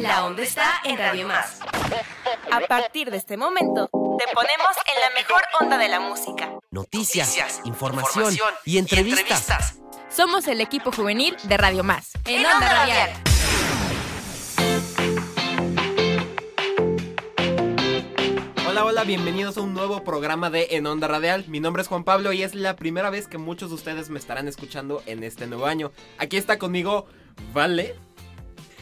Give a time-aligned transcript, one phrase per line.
[0.00, 1.60] La onda está en Radio Más.
[2.50, 6.50] A partir de este momento, te ponemos en la mejor onda de la música.
[6.70, 9.74] Noticias, Noticias, información, información y entrevistas.
[10.08, 12.12] Somos el equipo juvenil de Radio Más.
[12.24, 13.10] En Onda Radial.
[18.66, 21.44] Hola, hola, bienvenidos a un nuevo programa de En Onda Radial.
[21.46, 24.18] Mi nombre es Juan Pablo y es la primera vez que muchos de ustedes me
[24.18, 25.92] estarán escuchando en este nuevo año.
[26.16, 27.06] Aquí está conmigo
[27.52, 27.96] Vale.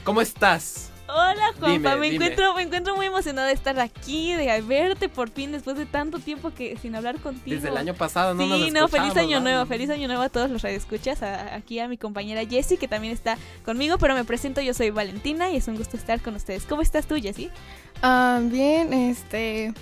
[0.04, 0.92] ¿Cómo estás?
[1.10, 2.24] Hola Juanpa, Dime, me dime.
[2.26, 6.18] encuentro, me encuentro muy emocionada de estar aquí, de verte por fin después de tanto
[6.18, 7.56] tiempo que sin hablar contigo.
[7.56, 10.28] Desde el año pasado no nos Sí, no, feliz año nuevo, feliz año nuevo a
[10.28, 14.24] todos los radioescuchas, a- aquí a mi compañera Jessie que también está conmigo, pero me
[14.24, 16.64] presento, yo soy Valentina y es un gusto estar con ustedes.
[16.66, 17.50] ¿Cómo estás tú, Jessie?
[18.02, 19.72] Ah, bien, este.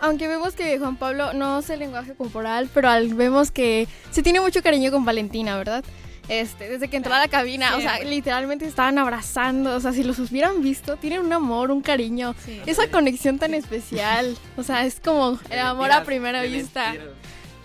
[0.00, 4.40] Aunque vemos que Juan Pablo no hace lenguaje corporal, pero al- vemos que se tiene
[4.40, 5.82] mucho cariño con Valentina, ¿verdad?
[6.28, 10.02] Este, desde que entró a la cabina, o sea, literalmente estaban abrazando, o sea, si
[10.02, 12.60] los hubieran visto, tienen un amor, un cariño, Sí.
[12.66, 16.94] esa conexión tan especial, o sea, es como el amor a primera vista,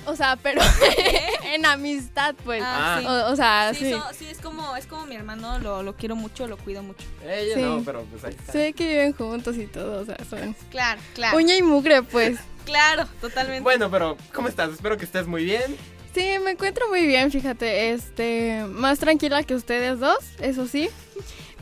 [0.06, 0.62] o sea, pero
[1.54, 3.08] en amistad, pues, Ah, sí.
[3.08, 5.96] o, o sea, Sí, sí, so- sí, es como, es como mi hermano, lo, lo
[5.96, 7.04] quiero mucho, lo cuido mucho.
[7.26, 7.62] Ella Sí.
[7.62, 8.54] no, pero pues ahí está.
[8.54, 11.36] ve que viven juntos y todo, o sea, son Claro, claro.
[11.38, 12.38] uña y mugre, pues.
[12.66, 13.62] Claro, totalmente.
[13.64, 14.70] Bueno, pero ¿cómo estás?
[14.70, 15.76] Espero que estés muy bien.
[16.14, 20.90] Sí, me encuentro muy bien, fíjate, este, más tranquila que ustedes dos, eso sí.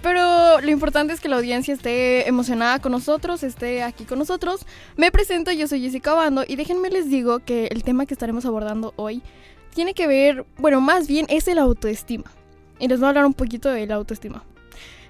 [0.02, 4.66] Pero lo importante es que la audiencia esté emocionada con nosotros, esté aquí con nosotros.
[4.95, 8.45] Me presento, yo soy Jessica Bando y déjenme les digo que el tema que estaremos
[8.45, 9.22] abordando hoy
[9.75, 12.31] tiene que ver, bueno, más bien es el autoestima.
[12.80, 14.44] Y les voy a hablar un poquito de la autoestima.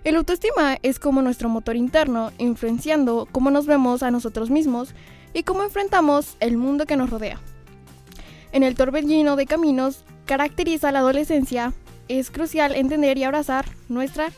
[0.04, 4.96] El autoestima es como nuestro motor interno, influenciando cómo nos vemos a nosotros mismos
[5.34, 7.40] y cómo enfrentamos el mundo que nos rodea.
[8.52, 11.74] En el torbellino de caminos caracteriza la adolescencia,
[12.08, 14.32] es crucial entender y abrazar nuestra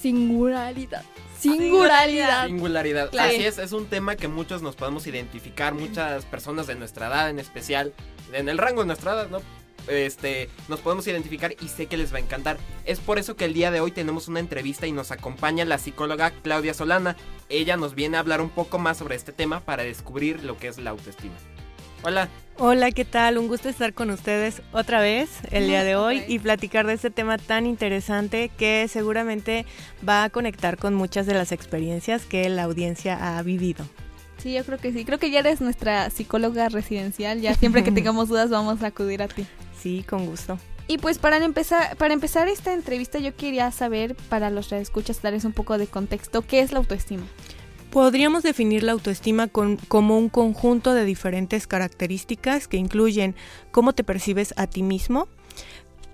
[0.00, 1.02] singularidad.
[1.38, 2.46] Singularidad.
[2.46, 3.10] Singularidad.
[3.10, 3.30] Claro.
[3.30, 7.30] Así es, es un tema que muchos nos podemos identificar, muchas personas de nuestra edad
[7.30, 7.92] en especial,
[8.32, 9.40] en el rango de nuestra edad, ¿no?
[9.88, 12.58] Este, nos podemos identificar y sé que les va a encantar.
[12.84, 15.78] Es por eso que el día de hoy tenemos una entrevista y nos acompaña la
[15.78, 17.16] psicóloga Claudia Solana.
[17.48, 20.68] Ella nos viene a hablar un poco más sobre este tema para descubrir lo que
[20.68, 21.34] es la autoestima.
[22.02, 22.28] Hola,
[22.60, 23.38] Hola, ¿qué tal?
[23.38, 27.08] Un gusto estar con ustedes otra vez el día de hoy y platicar de este
[27.10, 29.64] tema tan interesante que seguramente
[30.06, 33.84] va a conectar con muchas de las experiencias que la audiencia ha vivido.
[34.38, 35.04] Sí, yo creo que sí.
[35.04, 37.40] Creo que ya eres nuestra psicóloga residencial.
[37.40, 39.46] Ya siempre que tengamos dudas vamos a acudir a ti.
[39.80, 40.58] Sí, con gusto.
[40.88, 45.44] Y pues para empezar, para empezar esta entrevista yo quería saber, para los escuchas darles
[45.44, 47.24] un poco de contexto, ¿qué es la autoestima?
[47.98, 53.34] Podríamos definir la autoestima como un conjunto de diferentes características que incluyen
[53.72, 55.26] cómo te percibes a ti mismo,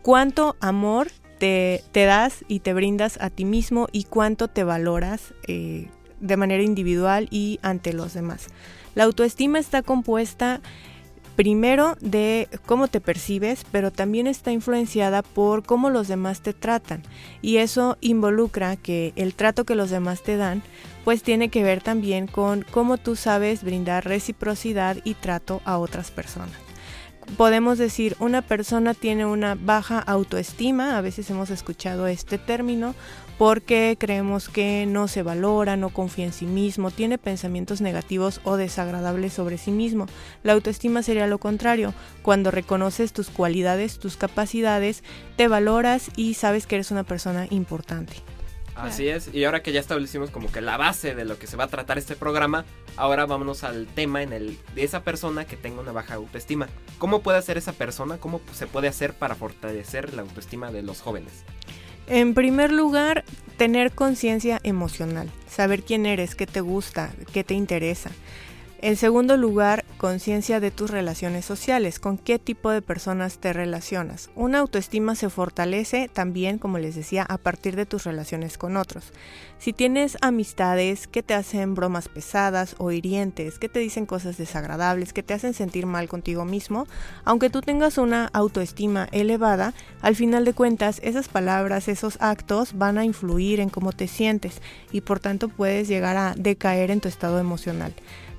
[0.01, 1.09] cuánto amor
[1.39, 5.91] te, te das y te brindas a ti mismo y cuánto te valoras eh,
[6.21, 8.47] de manera individual y ante los demás.
[8.95, 10.63] La autoestima está compuesta
[11.37, 17.03] primero de cómo te percibes, pero también está influenciada por cómo los demás te tratan.
[17.43, 20.63] Y eso involucra que el trato que los demás te dan
[21.05, 26.11] pues tiene que ver también con cómo tú sabes brindar reciprocidad y trato a otras
[26.11, 26.65] personas.
[27.39, 32.95] Podemos decir, una persona tiene una baja autoestima, a veces hemos escuchado este término,
[33.39, 38.57] porque creemos que no se valora, no confía en sí mismo, tiene pensamientos negativos o
[38.57, 40.07] desagradables sobre sí mismo.
[40.43, 45.03] La autoestima sería lo contrario, cuando reconoces tus cualidades, tus capacidades,
[45.37, 48.15] te valoras y sabes que eres una persona importante.
[48.75, 51.57] Así es, y ahora que ya establecimos como que la base de lo que se
[51.57, 52.65] va a tratar este programa,
[52.97, 56.69] ahora vámonos al tema en el de esa persona que tenga una baja autoestima.
[56.99, 58.19] ¿Cómo puede hacer esa persona?
[58.19, 61.45] ¿Cómo se puede hacer para fortalecer la autoestima de los jóvenes?
[62.07, 63.25] En primer lugar,
[63.57, 68.11] tener conciencia emocional, saber quién eres, qué te gusta, qué te interesa.
[68.85, 74.29] En segundo lugar, conciencia de tus relaciones sociales, con qué tipo de personas te relacionas.
[74.35, 79.15] Una autoestima se fortalece también, como les decía, a partir de tus relaciones con otros.
[79.57, 85.15] Si tienes amistades que te hacen bromas pesadas o hirientes, que te dicen cosas desagradables,
[85.15, 86.87] que te hacen sentir mal contigo mismo,
[87.25, 89.73] aunque tú tengas una autoestima elevada,
[90.03, 94.61] al final de cuentas esas palabras, esos actos van a influir en cómo te sientes
[94.93, 97.95] y por tanto puedes llegar a decaer en tu estado emocional.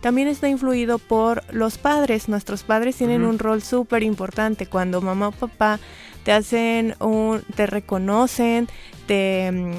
[0.05, 2.29] También está influido por los padres.
[2.29, 4.67] Nuestros padres tienen un rol súper importante.
[4.67, 5.79] Cuando mamá o papá
[6.23, 8.67] te hacen un, te reconocen,
[9.07, 9.71] te, mm,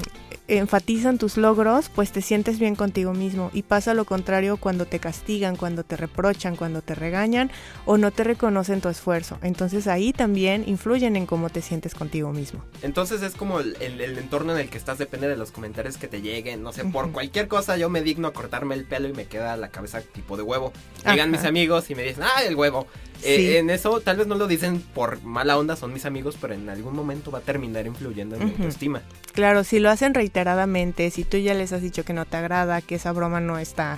[0.47, 3.51] enfatizan tus logros, pues te sientes bien contigo mismo.
[3.53, 7.51] Y pasa lo contrario cuando te castigan, cuando te reprochan, cuando te regañan
[7.85, 9.37] o no te reconocen tu esfuerzo.
[9.41, 12.63] Entonces ahí también influyen en cómo te sientes contigo mismo.
[12.81, 15.97] Entonces es como el, el- el entorno en el que estás, depende de los comentarios
[15.97, 16.63] que te lleguen.
[16.63, 19.57] No sé, por cualquier cosa yo me digno a cortarme el pelo y me queda
[19.57, 20.71] la cabeza tipo de huevo.
[20.99, 21.37] Llegan Ajá.
[21.39, 22.87] mis amigos y me dicen, ah, el huevo.
[23.23, 26.53] Eh, en eso tal vez no lo dicen por mala onda, son mis amigos, pero
[26.53, 28.55] en algún momento va a terminar influyendo en mi Ujú.
[28.63, 29.01] autoestima.
[29.33, 32.81] Claro, si lo hacen reiteradamente, si tú ya les has dicho que no te agrada,
[32.81, 33.97] que esa broma no está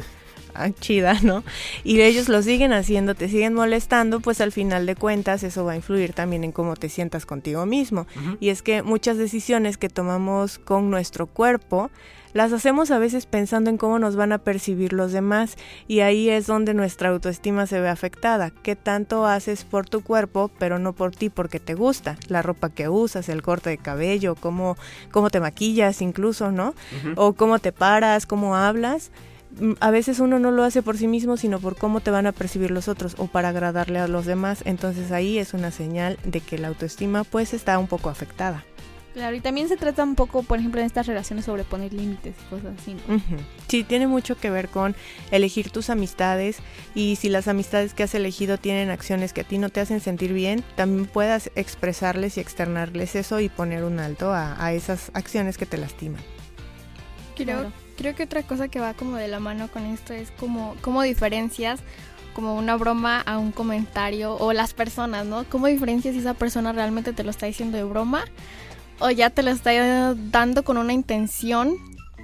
[0.54, 1.44] ah, chida, ¿no?
[1.84, 5.74] Y ellos lo siguen haciendo, te siguen molestando, pues al final de cuentas eso va
[5.74, 8.08] a influir también en cómo te sientas contigo mismo.
[8.40, 11.90] Y es que muchas decisiones que tomamos con nuestro cuerpo
[12.34, 15.56] las hacemos a veces pensando en cómo nos van a percibir los demás
[15.88, 18.52] y ahí es donde nuestra autoestima se ve afectada.
[18.52, 22.18] ¿Qué tanto haces por tu cuerpo pero no por ti porque te gusta?
[22.28, 24.78] La ropa que usas, el corte de cabello, cómo,
[25.12, 26.74] cómo te maquillas incluso, ¿no?
[27.16, 29.12] O cómo te paras, cómo hablas.
[29.60, 32.28] Mm, A veces uno no lo hace por sí mismo, sino por cómo te van
[32.28, 34.62] a percibir los otros o para agradarle a los demás.
[34.66, 38.64] Entonces ahí es una señal de que la autoestima pues está un poco afectada.
[39.20, 42.36] Claro, y también se trata un poco, por ejemplo, en estas relaciones sobre poner límites
[42.42, 43.16] y cosas así, ¿no?
[43.16, 43.36] Ujú.
[43.68, 44.96] Sí, tiene mucho que ver con
[45.30, 46.60] elegir tus amistades
[46.96, 50.00] y si las amistades que has elegido tienen acciones que a ti no te hacen
[50.00, 55.12] sentir bien, también puedas expresarles y externarles eso y poner un alto a, a esas
[55.14, 56.22] acciones que te lastiman.
[57.36, 57.72] Creo, Claro.
[57.98, 61.02] creo que otra cosa que va como de la mano con esto es como cómo
[61.02, 61.82] diferencias
[62.34, 65.44] como una broma a un comentario o las personas, ¿no?
[65.50, 68.24] ¿Cómo diferencias si esa persona realmente te lo está diciendo de broma
[69.00, 71.78] o ya te lo está dando con una intención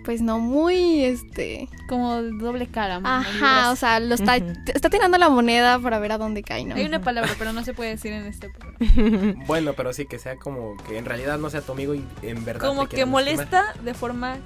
[0.06, 3.00] pues no muy este Como doble cara.
[3.00, 3.10] ¿no?
[3.10, 6.75] ajá, o sea, lo está está tirando la moneda para ver a dónde cae, ¿no?
[6.75, 9.45] Hay una palabra, pero no se puede decir en este programa.
[9.48, 12.45] Bueno, pero sí que sea como que en realidad no sea tu amigo y en
[12.45, 12.68] verdad.
[12.68, 14.38] Como te que molesta de forma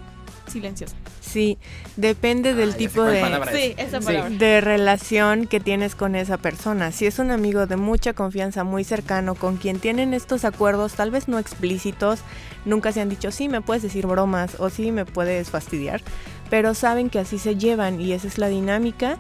[0.50, 0.96] silenciosa.
[1.22, 1.58] Sí,
[1.96, 3.22] depende Ah, del sé tipo de...
[3.22, 3.58] palabra es.
[3.64, 4.36] Sí, esa Sí.
[4.38, 6.92] de relación que tienes con esa persona.
[6.92, 11.12] Si es un amigo de mucha confianza, muy cercano, con quien tienen estos acuerdos, tal
[11.12, 12.20] vez no explícitos,
[12.66, 16.02] nunca se han dicho, sí, me puedes decir bromas o sí, me puedes fastidiar,
[16.50, 19.18] pero saben que así se llevan y esa es la dinámica.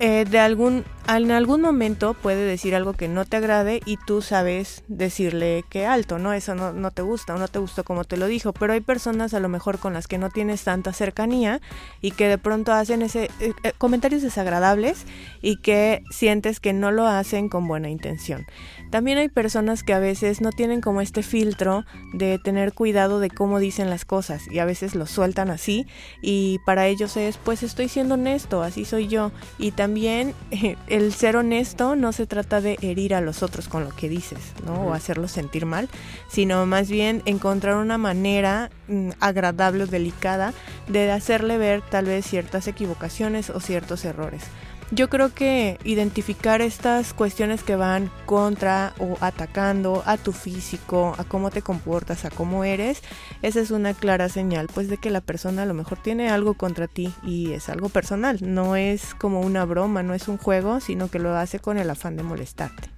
[0.00, 4.22] Eh, de algún, en algún momento puede decir algo que no te agrade y tú
[4.22, 6.32] sabes decirle que alto, ¿no?
[6.32, 8.80] Eso no, no te gusta o no te gustó como te lo dijo, pero hay
[8.80, 11.60] personas a lo mejor con las que no tienes tanta cercanía
[12.00, 15.06] y que de pronto hacen ese eh, eh, comentarios desagradables
[15.40, 18.46] y que sientes que no lo hacen con buena intención.
[18.94, 23.28] También hay personas que a veces no tienen como este filtro de tener cuidado de
[23.28, 25.84] cómo dicen las cosas y a veces lo sueltan así
[26.22, 30.32] y para ellos es pues estoy siendo honesto, así soy yo y también
[30.86, 34.38] el ser honesto no se trata de herir a los otros con lo que dices,
[34.64, 34.74] ¿no?
[34.74, 35.88] O hacerlos sentir mal,
[36.28, 40.54] sino más bien encontrar una manera mm, agradable o delicada
[40.86, 44.44] de hacerle ver tal vez ciertas equivocaciones o ciertos errores.
[44.90, 51.24] Yo creo que identificar estas cuestiones que van contra o atacando a tu físico, a
[51.24, 53.02] cómo te comportas, a cómo eres,
[53.42, 56.54] esa es una clara señal pues de que la persona a lo mejor tiene algo
[56.54, 60.80] contra ti y es algo personal, no es como una broma, no es un juego,
[60.80, 62.90] sino que lo hace con el afán de molestarte.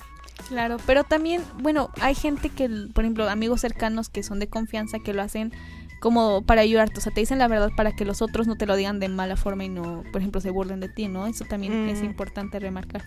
[0.49, 4.99] Claro, pero también, bueno, hay gente que, por ejemplo, amigos cercanos que son de confianza
[4.99, 5.53] que lo hacen
[6.01, 8.67] como para ayudarte, o sea, te dicen la verdad para que los otros no te
[8.67, 11.27] lo digan de mala forma y no, por ejemplo, se burlen de ti, ¿no?
[11.27, 12.05] Eso también es Mm.
[12.05, 13.03] importante remarcar.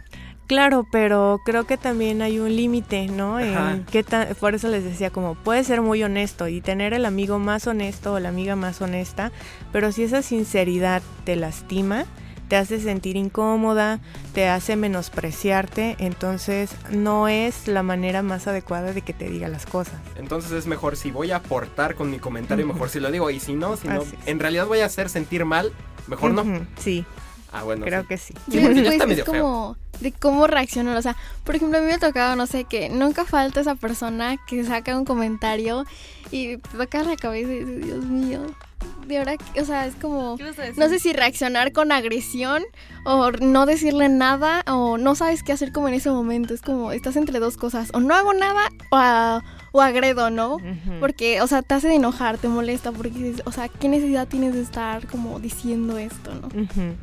[0.48, 3.40] Claro, pero creo que también hay un límite, ¿no?
[3.40, 3.80] En Ajá.
[3.92, 7.38] qué tan- por eso les decía, como puede ser muy honesto y tener el amigo
[7.38, 9.32] más honesto o la amiga más honesta,
[9.72, 12.06] pero si esa sinceridad te lastima,
[12.50, 14.02] te hace sentir incómoda,
[14.34, 19.66] te hace menospreciarte, entonces no es la manera más adecuada de que te diga las
[19.66, 19.94] cosas.
[20.18, 23.30] Entonces es mejor si voy a aportar con mi comentario, mejor si lo digo.
[23.30, 25.72] Y si no, si no, Así en realidad voy a hacer sentir mal,
[26.08, 26.44] mejor no.
[26.78, 27.06] Sí,
[27.52, 27.86] Ah, bueno.
[27.86, 28.08] creo sí.
[28.08, 28.34] que sí.
[28.52, 29.42] Sí, Pues es medio feo.
[29.44, 30.96] como de cómo reaccionar.
[30.98, 33.76] O sea, por ejemplo, a mí me ha tocado, no sé, que nunca falta esa
[33.76, 35.86] persona que saca un comentario
[36.32, 38.42] y te toca la cabeza y dices, Dios mío.
[39.08, 39.62] De ahora, qué?".
[39.62, 40.38] o sea, es como.
[40.78, 42.64] No sé si reaccionar con agresión
[43.06, 46.54] o no decirle nada o no sabes qué hacer como en ese momento.
[46.54, 47.90] Es como, estás entre dos cosas.
[47.94, 50.58] O no hago nada o, a- o agredo, ¿no?
[51.00, 54.28] Porque, o sea, te hace de enojar, te molesta, porque dices, o sea, ¿qué necesidad
[54.28, 56.48] tienes de estar como diciendo esto, no?
[56.48, 56.96] Ujú.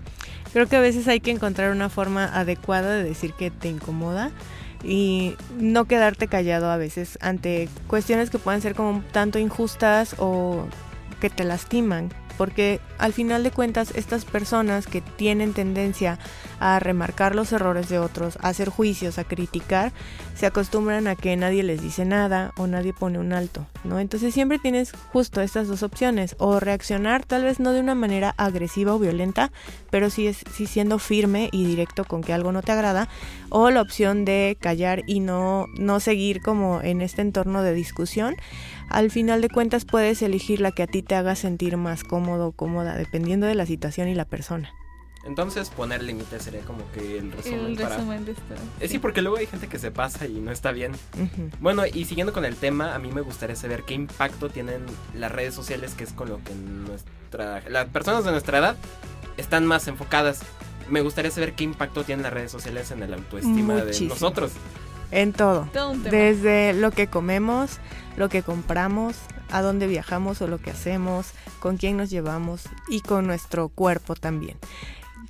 [0.53, 4.31] Creo que a veces hay que encontrar una forma adecuada de decir que te incomoda
[4.83, 10.67] y no quedarte callado a veces ante cuestiones que pueden ser como tanto injustas o
[11.21, 12.11] que te lastiman.
[12.37, 16.19] porque al final de cuentas estas personas que tienen tendencia
[16.61, 19.93] a remarcar los errores de otros, a hacer juicios, a criticar,
[20.35, 23.99] se acostumbran a que nadie les dice nada o nadie pone un alto, ¿no?
[23.99, 28.35] Entonces siempre tienes justo estas dos opciones, o reaccionar tal vez no de una manera
[28.37, 29.50] agresiva o violenta,
[29.97, 33.09] pero sí, es, sí siendo firme y directo con que algo no te agrada,
[33.49, 38.37] o la opción de callar y no, no seguir como en este entorno de discusión
[38.91, 42.49] al final de cuentas puedes elegir la que a ti te haga sentir más cómodo
[42.49, 44.71] o cómoda, dependiendo de la situación y la persona.
[45.26, 47.67] Entonces poner límites sería como que el resumen.
[47.67, 47.97] El para...
[47.97, 48.55] resumen de esto.
[48.81, 50.93] Eh, sí, porque luego hay gente que se pasa y no está bien.
[51.61, 55.33] Bueno, y siguiendo con el tema, a mí me gustaría saber qué impacto tienen las
[55.33, 58.76] redes sociales, que es con lo que nuestra, las personas de nuestra edad
[59.37, 60.40] están más enfocadas.
[60.88, 64.52] Me gustaría saber qué impacto tienen las redes sociales en el autoestima de nosotros.
[65.11, 65.69] En todo.
[66.11, 67.78] Desde lo que comemos,
[68.16, 69.16] lo que compramos,
[69.50, 71.28] a dónde viajamos o lo que hacemos,
[71.61, 74.57] con quién nos llevamos y con nuestro cuerpo también.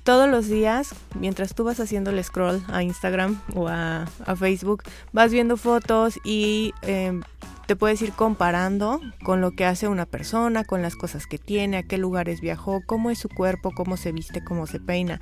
[0.03, 4.83] Todos los días, mientras tú vas haciendo el scroll a Instagram o a, a Facebook,
[5.11, 7.19] vas viendo fotos y eh,
[7.67, 11.77] te puedes ir comparando con lo que hace una persona, con las cosas que tiene,
[11.77, 15.19] a qué lugares viajó, cómo es su cuerpo, cómo se viste, cómo se peina.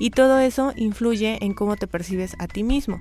[0.00, 3.00] Y todo eso influye en cómo te percibes a ti mismo.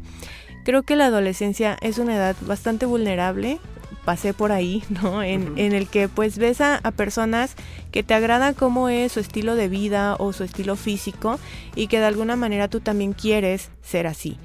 [0.63, 3.59] Creo que la adolescencia es una edad bastante vulnerable.
[4.05, 5.23] Pasé por ahí, ¿no?
[5.23, 7.55] En, el que pues ves a, a personas
[7.91, 11.39] que te agrada cómo es su estilo de vida o su estilo físico
[11.75, 14.37] y que de alguna manera tú también quieres ser así.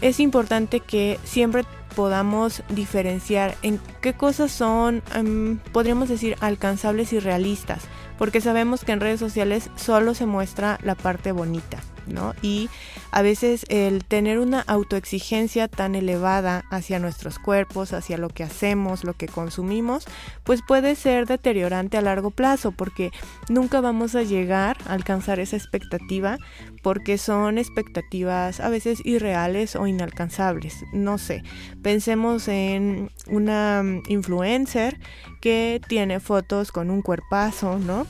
[0.00, 1.64] Es importante que siempre
[1.98, 7.82] podamos diferenciar en qué cosas son, em, podríamos decir, alcanzables y realistas,
[8.18, 12.36] porque sabemos que en redes sociales solo se muestra la parte bonita, ¿no?
[12.40, 12.70] Y
[13.10, 19.04] a veces el tener una autoexigencia tan elevada hacia nuestros cuerpos, hacia lo que hacemos,
[19.04, 20.04] lo que consumimos,
[20.44, 23.10] pues puede ser deteriorante a largo plazo, porque
[23.48, 26.38] nunca vamos a llegar a alcanzar esa expectativa,
[26.82, 31.42] porque son expectativas a veces irreales o inalcanzables, no sé.
[31.82, 34.98] Pensemos en una influencer
[35.40, 38.06] que tiene fotos con un cuerpazo, ¿no?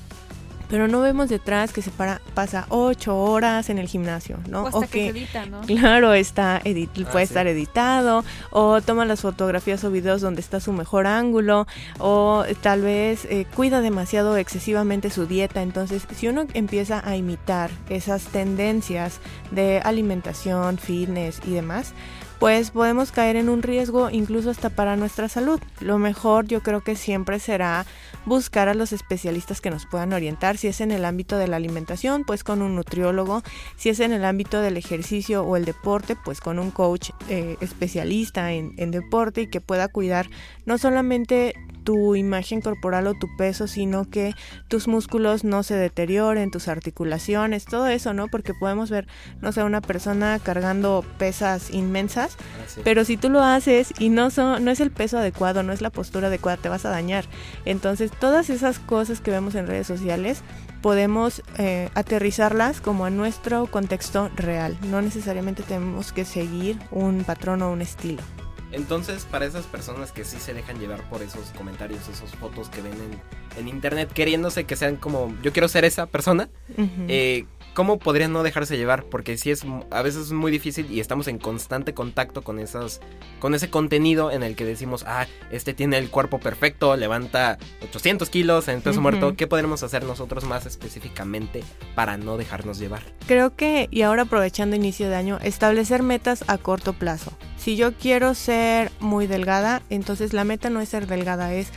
[0.68, 4.64] Pero no vemos detrás que se para, pasa ocho horas en el gimnasio, ¿no?
[4.64, 5.60] O hasta O que se edita, ¿no?
[5.62, 7.30] Claro, está edit Ah, puede sí.
[7.30, 11.66] estar editado, o toma las fotografías o videos donde está su mejor ángulo,
[11.98, 15.62] o tal vez eh, cuida demasiado excesivamente su dieta.
[15.62, 19.20] Entonces, si uno empieza a imitar esas tendencias
[19.50, 21.92] de alimentación, fitness y demás,
[22.38, 25.60] pues podemos caer en un riesgo incluso hasta para nuestra salud.
[25.80, 27.84] Lo mejor yo creo que siempre será
[28.28, 31.56] buscar a los especialistas que nos puedan orientar, si es en el ámbito de la
[31.56, 33.42] alimentación, pues con un nutriólogo,
[33.76, 37.56] si es en el ámbito del ejercicio o el deporte, pues con un coach eh,
[37.60, 40.28] especialista en, en deporte y que pueda cuidar
[40.66, 41.54] no solamente
[41.88, 44.34] tu imagen corporal o tu peso, sino que
[44.68, 48.28] tus músculos no se deterioren, tus articulaciones, todo eso, ¿no?
[48.28, 49.06] Porque podemos ver,
[49.40, 52.82] no sé, una persona cargando pesas inmensas, Así.
[52.84, 55.80] pero si tú lo haces y no, son, no es el peso adecuado, no es
[55.80, 57.24] la postura adecuada, te vas a dañar.
[57.64, 60.42] Entonces, todas esas cosas que vemos en redes sociales
[60.82, 64.76] podemos eh, aterrizarlas como a nuestro contexto real.
[64.90, 68.22] No necesariamente tenemos que seguir un patrón o un estilo.
[68.72, 72.82] Entonces, para esas personas que sí se dejan llevar por esos comentarios, esas fotos que
[72.82, 77.46] ven en, en internet, queriéndose que sean como yo quiero ser esa persona, eh,
[77.78, 79.04] ¿cómo podrían no dejarse llevar?
[79.04, 83.00] Porque sí es a veces es muy difícil y estamos en constante contacto con esas
[83.38, 88.30] con ese contenido en el que decimos, ah, este tiene el cuerpo perfecto, levanta 800
[88.30, 89.36] kilos en peso muerto.
[89.36, 91.62] ¿Qué podremos hacer nosotros más específicamente
[91.94, 93.02] para no dejarnos llevar?
[93.28, 97.30] Creo que, y ahora aprovechando inicio de año, establecer metas a corto plazo.
[97.58, 101.68] Si yo quiero ser muy delgada, entonces la meta no es ser delgada, es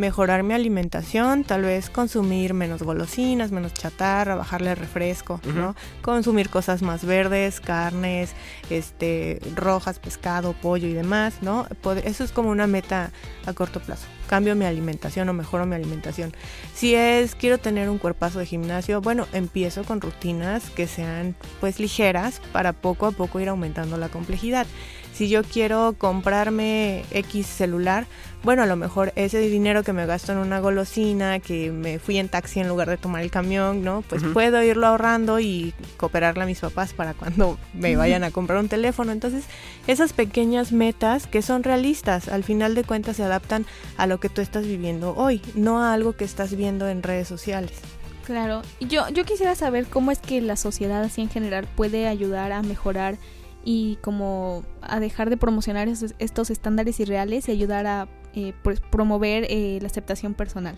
[0.00, 5.76] mejorar mi alimentación, tal vez consumir menos golosinas, menos chatarra, bajarle refresco, ¿no?
[6.00, 8.32] Consumir cosas más verdes, carnes,
[8.70, 11.66] este, rojas, pescado, pollo y demás, ¿no?
[12.02, 13.10] Eso es como una meta
[13.44, 14.06] a corto plazo.
[14.26, 16.32] Cambio mi alimentación o mejoro mi alimentación.
[16.74, 21.78] Si es quiero tener un cuerpazo de gimnasio, bueno, empiezo con rutinas que sean pues
[21.78, 24.66] ligeras para poco a poco ir aumentando la complejidad.
[25.20, 28.06] Si yo quiero comprarme X celular,
[28.42, 32.16] bueno, a lo mejor ese dinero que me gasto en una golosina, que me fui
[32.16, 34.02] en taxi en lugar de tomar el camión, ¿no?
[34.08, 38.60] Pues puedo irlo ahorrando y cooperarle a mis papás para cuando me vayan a comprar
[38.60, 39.12] un teléfono.
[39.12, 39.44] Entonces,
[39.86, 43.66] esas pequeñas metas que son realistas, al final de cuentas se adaptan
[43.98, 47.28] a lo que tú estás viviendo hoy, no a algo que estás viendo en redes
[47.28, 47.72] sociales.
[48.24, 48.62] Claro.
[48.78, 52.52] Y yo, yo quisiera saber cómo es que la sociedad así en general puede ayudar
[52.52, 53.18] a mejorar
[53.64, 58.80] y como a dejar de promocionar esos- estos estándares irreales y ayudar a eh, pues,
[58.80, 60.76] promover eh, la aceptación personal.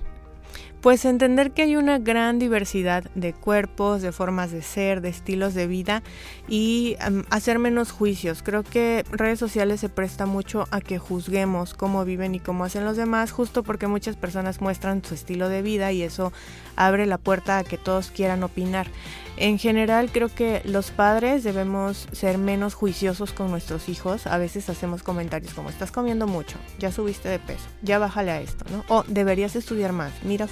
[0.82, 5.54] Pues entender que hay una gran diversidad de cuerpos, de formas de ser, de estilos
[5.54, 6.02] de vida
[6.48, 8.42] y um, hacer menos juicios.
[8.42, 12.84] Creo que redes sociales se presta mucho a que juzguemos cómo viven y cómo hacen
[12.84, 16.32] los demás, justo porque muchas personas muestran su estilo de vida y eso
[16.74, 18.88] abre la puerta a que todos quieran opinar.
[19.36, 24.26] En general creo que los padres debemos ser menos juiciosos con nuestros hijos.
[24.26, 28.40] A veces hacemos comentarios como estás comiendo mucho, ya subiste de peso, ya bájale a
[28.40, 28.84] esto, ¿no?
[28.88, 30.46] O deberías estudiar más, mira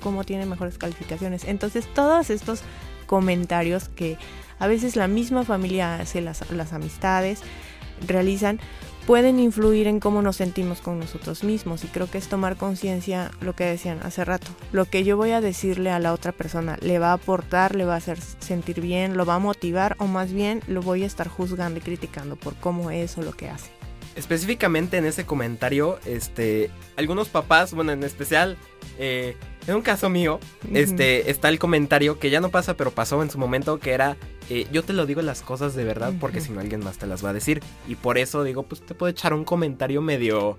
[0.00, 1.44] cómo tiene mejores calificaciones.
[1.44, 2.62] Entonces todos estos
[3.06, 4.18] comentarios que
[4.58, 7.40] a veces la misma familia hace, las, las amistades
[8.06, 8.60] realizan,
[9.06, 13.30] pueden influir en cómo nos sentimos con nosotros mismos y creo que es tomar conciencia
[13.40, 14.48] lo que decían hace rato.
[14.72, 17.84] Lo que yo voy a decirle a la otra persona le va a aportar, le
[17.84, 21.06] va a hacer sentir bien, lo va a motivar o más bien lo voy a
[21.06, 23.70] estar juzgando y criticando por cómo es o lo que hace.
[24.16, 28.56] Específicamente en ese comentario, este, algunos papás, bueno, en especial,
[28.98, 30.38] eh, en un caso mío,
[30.72, 34.16] este, está el comentario que ya no pasa, pero pasó en su momento, que era,
[34.48, 37.06] eh, yo te lo digo las cosas de verdad, porque si no alguien más te
[37.06, 37.62] las va a decir.
[37.88, 40.58] Y por eso digo, pues te puedo echar un comentario medio...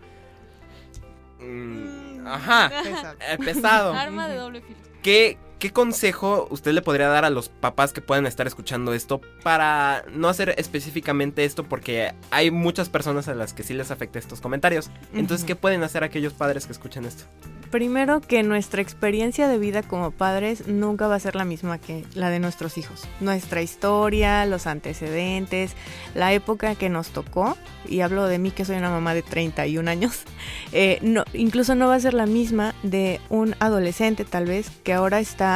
[1.40, 2.72] mm, ajá,
[3.32, 3.94] eh, pesado.
[3.94, 4.78] Arma de doble filo.
[5.02, 9.22] ¿Qué, ¿Qué consejo usted le podría dar a los papás que puedan estar escuchando esto
[9.42, 11.64] para no hacer específicamente esto?
[11.64, 14.92] Porque hay muchas personas a las que sí les afecta estos comentarios.
[15.14, 15.48] Entonces.
[15.48, 17.24] ¿qué pueden hacer aquellos padres que escuchan esto?
[17.72, 22.06] Primero que nuestra experiencia de vida como padres nunca va a ser la misma que
[22.14, 23.08] la de nuestros hijos.
[23.20, 25.74] Nuestra historia, los antecedentes,
[26.16, 29.90] la época que nos tocó, y hablo de mí que soy una mamá de 31
[29.90, 30.22] años,
[30.72, 34.94] eh, no, incluso no va a ser la misma de un adolescente tal vez que
[34.94, 35.47] ahora está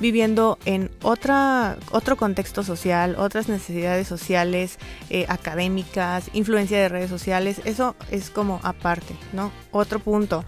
[0.00, 4.78] viviendo en otra, otro contexto social, otras necesidades sociales,
[5.10, 9.52] eh, académicas, influencia de redes sociales, eso es como aparte, ¿no?
[9.70, 10.44] Otro punto,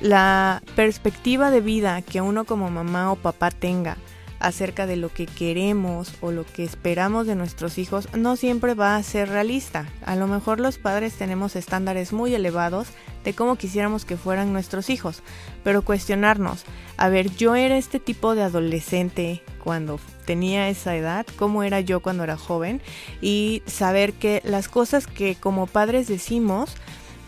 [0.00, 3.96] la perspectiva de vida que uno como mamá o papá tenga
[4.40, 8.96] acerca de lo que queremos o lo que esperamos de nuestros hijos no siempre va
[8.96, 9.86] a ser realista.
[10.04, 12.88] A lo mejor los padres tenemos estándares muy elevados
[13.24, 15.22] de cómo quisiéramos que fueran nuestros hijos,
[15.64, 16.64] pero cuestionarnos,
[16.96, 22.00] a ver, yo era este tipo de adolescente cuando tenía esa edad, cómo era yo
[22.00, 22.80] cuando era joven
[23.20, 26.76] y saber que las cosas que como padres decimos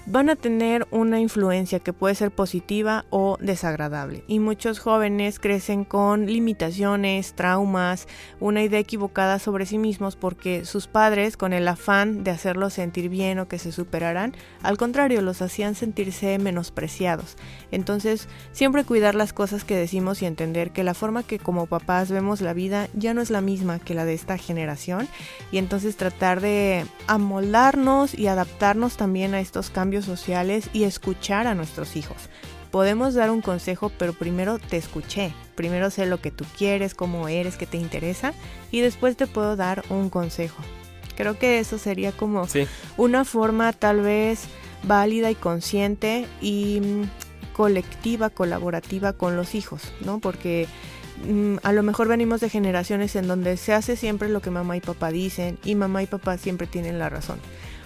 [0.06, 4.24] van a tener una influencia que puede ser positiva o desagradable.
[4.26, 8.08] Y muchos jóvenes crecen con limitaciones, traumas,
[8.40, 13.08] una idea equivocada sobre sí mismos porque sus padres, con el afán de hacerlos sentir
[13.08, 17.36] bien o que se superaran, al contrario, los hacían sentirse menospreciados.
[17.70, 22.10] Entonces, siempre cuidar las cosas que decimos y entender que la forma que como papás
[22.10, 25.08] vemos la vida ya no es la misma que la de esta generación
[25.52, 31.54] y entonces tratar de amoldarnos y adaptarnos también a estos cambios sociales y escuchar a
[31.54, 32.16] nuestros hijos.
[32.70, 35.34] Podemos dar un consejo, pero primero te escuché.
[35.56, 38.32] Primero sé lo que tú quieres, cómo eres, qué te interesa
[38.70, 40.62] y después te puedo dar un consejo.
[41.16, 42.66] Creo que eso sería como Sí.
[42.96, 44.44] una forma tal vez
[44.84, 50.20] válida y consciente y mm, colectiva, colaborativa con los hijos, ¿no?
[50.20, 50.66] Porque
[51.26, 54.76] mm, a lo mejor venimos de generaciones en donde se hace siempre lo que mamá
[54.76, 57.38] y papá dicen y mamá y papá siempre tienen la razón.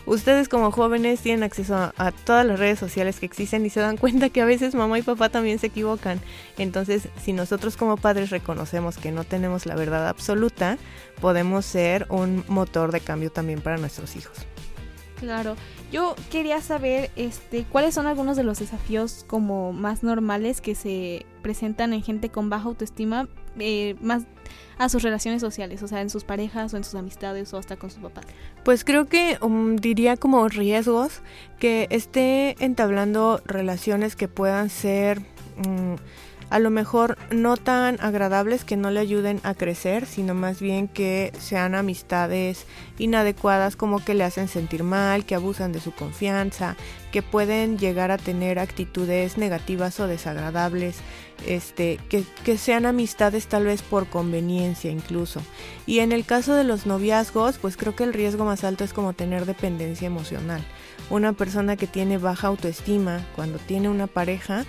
[0.07, 3.97] Ustedes como jóvenes tienen acceso a, todas las redes sociales que existen y se dan
[3.97, 6.21] cuenta que a veces mamá y papá también se equivocan.
[6.59, 10.77] Entonces, si nosotros como padres reconocemos que no tenemos la verdad absoluta,
[11.21, 14.37] podemos ser un motor de cambio también para nuestros hijos.
[15.19, 15.57] Claro.
[15.91, 21.25] Yo quería saber este cuáles son algunos de los desafíos como más normales que se
[21.41, 24.25] presentan en gente con baja autoestima eh, más
[24.79, 27.77] a sus relaciones sociales, o sea, en sus parejas o en sus amistades o hasta
[27.77, 28.25] con sus papás.
[28.65, 31.23] Pues creo que um, diría como riesgos
[31.59, 35.95] que esté entablando relaciones que puedan ser mm,
[36.51, 40.89] a lo mejor no tan agradables que no le ayuden a crecer, sino más bien
[40.89, 42.67] que sean amistades
[42.99, 46.77] inadecuadas como que le hacen sentir mal, que abusan de su confianza,
[47.13, 50.97] que pueden llegar a tener actitudes negativas o desagradables,
[51.47, 55.41] este, que, que sean amistades tal vez por conveniencia incluso.
[55.87, 58.93] Y en el caso de los noviazgos, pues creo que el riesgo más alto es
[58.93, 60.65] como tener dependencia emocional.
[61.11, 64.65] Una persona que tiene baja autoestima cuando tiene una pareja,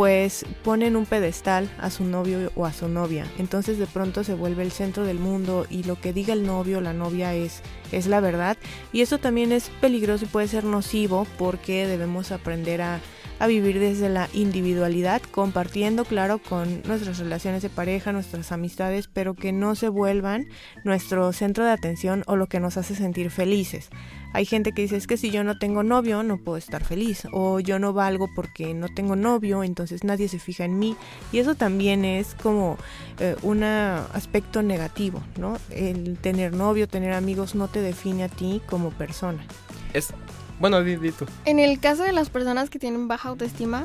[0.00, 3.26] pues pone en un pedestal a su novio o a su novia.
[3.36, 6.78] Entonces de pronto se vuelve el centro del mundo y lo que diga el novio
[6.78, 7.60] o la novia es,
[7.92, 8.56] es la verdad.
[8.94, 12.98] Y eso también es peligroso y puede ser nocivo porque debemos aprender a
[13.40, 19.34] a vivir desde la individualidad, compartiendo, claro, con nuestras relaciones de pareja, nuestras amistades, pero
[19.34, 20.46] que no se vuelvan
[20.84, 23.88] nuestro centro de atención o lo que nos hace sentir felices.
[24.32, 27.26] Hay gente que dice, es que si yo no tengo novio, no puedo estar feliz.
[27.32, 30.96] O yo no valgo porque no tengo novio, entonces nadie se fija en mí.
[31.32, 32.78] Y eso también es como
[33.18, 35.56] eh, un aspecto negativo, ¿no?
[35.70, 39.44] El tener novio, tener amigos no te define a ti como persona.
[39.92, 40.12] Es,
[40.60, 41.26] bueno, di, di tú.
[41.46, 43.84] En el caso de las personas que tienen baja autoestima,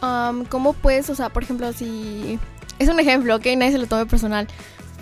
[0.00, 2.38] am, ¿cómo puedes, o sea, por ejemplo, si...
[2.78, 3.44] Es un ejemplo, ¿ok?
[3.56, 4.48] Nadie se lo tome personal.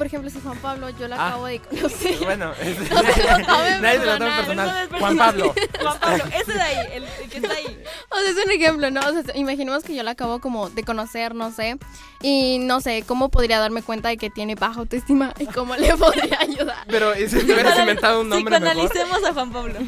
[0.01, 1.29] Por ejemplo, si Juan Pablo, yo lo Ah.
[1.29, 2.17] acabo de conocer.
[2.25, 4.67] Bueno, es- se lo tomen nadie se lo toma personal, personal.
[4.67, 4.99] no personal.
[4.99, 5.55] Juan Pablo.
[5.83, 7.83] Juan Pablo, ese de ahí, el, el que está ahí.
[8.09, 9.01] O sea, es un ejemplo, ¿no?
[9.01, 11.77] O sea, imaginemos que yo la acabo como de conocer, no sé.
[12.23, 15.95] Y no sé, ¿cómo podría darme cuenta de que tiene baja autoestima y cómo le
[15.99, 16.79] podría ayudar?
[16.89, 18.89] Pero ¿y si te hubieras inventado un nombre mejor.
[18.91, 19.79] Psicoanalicemos a Juan Pablo.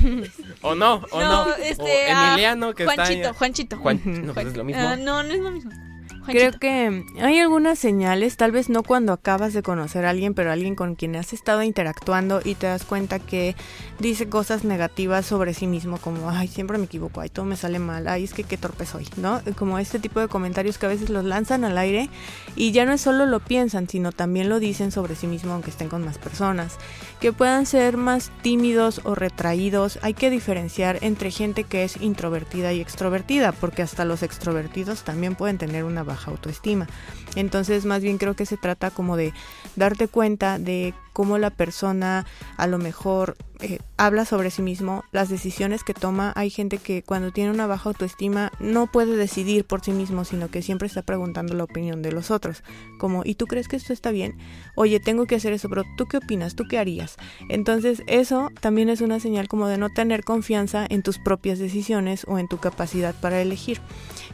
[0.60, 1.46] O no, o no.
[1.46, 1.86] No, este, o
[2.26, 3.32] Emiliano que Juanchito, está.
[3.32, 3.76] Juanchito.
[3.78, 4.82] Juan, no, pues es lo mismo.
[4.86, 5.70] Ah, no, no es lo mismo.
[6.24, 10.52] Creo que hay algunas señales, tal vez no cuando acabas de conocer a alguien, pero
[10.52, 13.56] alguien con quien has estado interactuando y te das cuenta que
[13.98, 17.78] dice cosas negativas sobre sí mismo, como, ay, siempre me equivoco, ay, todo me sale
[17.78, 19.40] mal, ay, es que qué torpe soy, ¿no?
[19.56, 22.08] Como este tipo de comentarios que a veces los lanzan al aire
[22.56, 25.70] y ya no es solo lo piensan, sino también lo dicen sobre sí mismo aunque
[25.70, 26.78] estén con más personas.
[27.22, 32.72] Que puedan ser más tímidos o retraídos, hay que diferenciar entre gente que es introvertida
[32.72, 36.88] y extrovertida, porque hasta los extrovertidos también pueden tener una baja autoestima.
[37.34, 39.32] Entonces, más bien creo que se trata como de
[39.76, 45.28] darte cuenta de cómo la persona a lo mejor eh, habla sobre sí mismo, las
[45.28, 46.32] decisiones que toma.
[46.36, 50.50] Hay gente que cuando tiene una baja autoestima no puede decidir por sí mismo, sino
[50.50, 52.64] que siempre está preguntando la opinión de los otros.
[52.98, 54.36] Como, ¿y tú crees que esto está bien?
[54.74, 56.56] Oye, tengo que hacer eso, pero ¿tú qué opinas?
[56.56, 57.16] ¿Tú qué harías?
[57.48, 62.24] Entonces, eso también es una señal como de no tener confianza en tus propias decisiones
[62.26, 63.80] o en tu capacidad para elegir.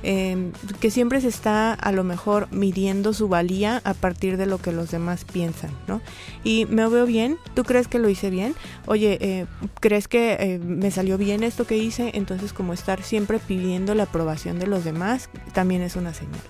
[0.04, 4.58] Eh, que siempre se está a lo mejor midiendo su valía a partir de lo
[4.58, 6.00] que los demás piensan, ¿no?
[6.44, 8.54] Y me veo bien, ¿tú crees que lo hice bien?
[8.86, 9.46] Oye, eh,
[9.80, 12.12] ¿crees que eh, me salió bien esto que hice?
[12.14, 16.40] Entonces como estar siempre pidiendo la aprobación de los demás también es una señal.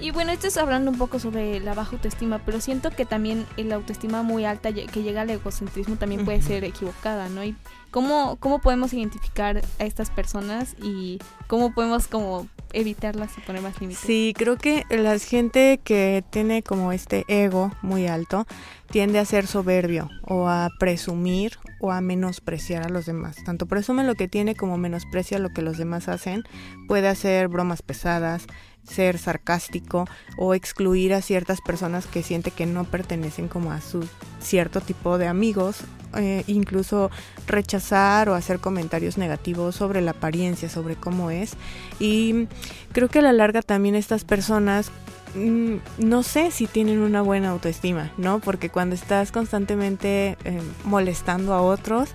[0.00, 3.46] Y bueno, esto es hablando un poco sobre la baja autoestima, pero siento que también
[3.58, 7.44] la autoestima muy alta que llega al egocentrismo también puede ser equivocada, ¿no?
[7.44, 7.54] Y
[7.90, 13.80] cómo, cómo podemos identificar a estas personas y cómo podemos como evitarlas y poner más
[13.80, 14.02] límites.
[14.04, 18.46] Sí, creo que la gente que tiene como este ego muy alto
[18.90, 23.36] tiende a ser soberbio o a presumir o a menospreciar a los demás.
[23.44, 26.44] Tanto presume lo que tiene como menosprecia lo que los demás hacen.
[26.88, 28.46] Puede hacer bromas pesadas,
[28.84, 30.06] ser sarcástico
[30.36, 34.06] o excluir a ciertas personas que siente que no pertenecen como a su
[34.40, 35.82] cierto tipo de amigos,
[36.16, 37.10] eh, incluso
[37.46, 41.54] rechazar o hacer comentarios negativos sobre la apariencia, sobre cómo es.
[41.98, 42.46] Y
[42.92, 44.90] creo que a la larga también estas personas
[45.34, 48.40] mm, no sé si tienen una buena autoestima, ¿no?
[48.40, 52.10] Porque cuando estás constantemente eh, molestando a otros,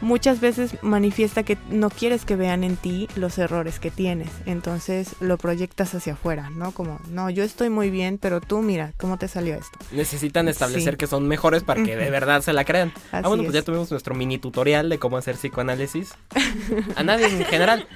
[0.00, 4.28] muchas veces manifiesta que no quieres que vean en ti los errores que tienes.
[4.44, 6.72] Entonces lo proyectas hacia afuera, ¿no?
[6.72, 9.78] Como, no, yo estoy muy bien, pero tú mira, ¿cómo te salió esto?
[9.92, 10.98] Necesitan establecer Sí.
[10.98, 12.92] que son mejores para que de verdad se la crean.
[13.10, 16.14] Así ah, bueno, pues ya tuvimos nuestro mini tutorial de cómo hacer psicoanálisis.
[16.96, 17.86] A nadie en general.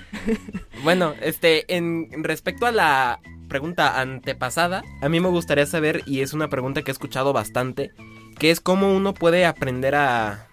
[0.83, 6.33] Bueno, este, en respecto a la pregunta antepasada, a mí me gustaría saber, y es
[6.33, 7.91] una pregunta que he escuchado bastante,
[8.39, 10.47] que es cómo uno puede aprender a...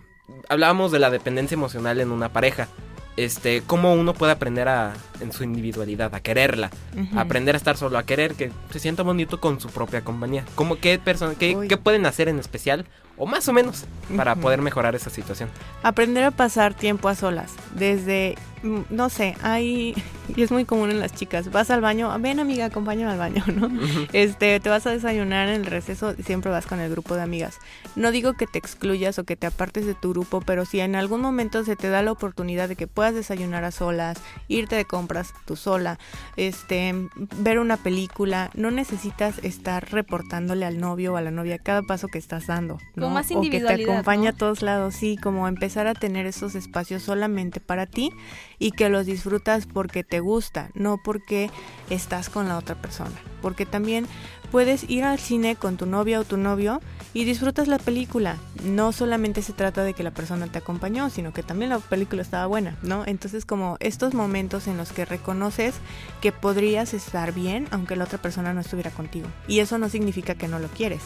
[0.50, 2.68] Hablábamos de la dependencia emocional en una pareja.
[3.16, 6.70] Este, cómo uno puede aprender a, en su individualidad, a quererla,
[7.16, 10.46] a aprender a estar solo, a querer que se sienta bonito con su propia compañía.
[10.54, 12.86] ¿Cómo, qué, persona, qué, qué pueden hacer en especial,
[13.18, 13.86] o más o menos,
[14.16, 15.50] para poder mejorar esa situación?
[15.82, 17.54] Aprender a pasar tiempo a solas.
[17.74, 19.96] Desde, no sé, hay,
[20.36, 23.44] y es muy común en las chicas, vas al baño, ven amiga, acompáñame al baño,
[23.54, 23.70] ¿no?
[24.14, 27.60] Este, te vas a desayunar en el receso, siempre vas con el grupo de amigas.
[27.96, 30.96] No digo que te excluyas o que te apartes de tu grupo, pero si en
[30.96, 34.18] algún momento se te da la oportunidad de que puedas desayunar a solas,
[34.48, 36.00] irte de compras tú sola,
[36.36, 36.94] este,
[37.38, 42.08] ver una película, no necesitas estar reportándole al novio o a la novia cada paso
[42.08, 43.10] que estás dando, ¿no?
[43.10, 44.36] Más o que te acompaña ¿no?
[44.36, 48.12] a todos lados, sí, como empezar a tener esos espacios solamente para ti
[48.60, 51.50] y que los disfrutas porque te gusta, no porque
[51.90, 53.16] estás con la otra persona.
[53.42, 54.08] Porque también
[54.52, 56.82] puedes ir al cine con tu novia o tu novio
[57.14, 58.38] y disfrutas la película.
[58.64, 62.22] No solamente se trata de que la persona te acompañó, sino que también la película
[62.22, 63.04] estaba buena, ¿no?
[63.06, 65.76] Entonces como estos momentos en los que reconoces
[66.22, 69.28] que podrías estar bien aunque la otra persona no estuviera contigo.
[69.48, 71.02] Y eso no significa que no lo quieres,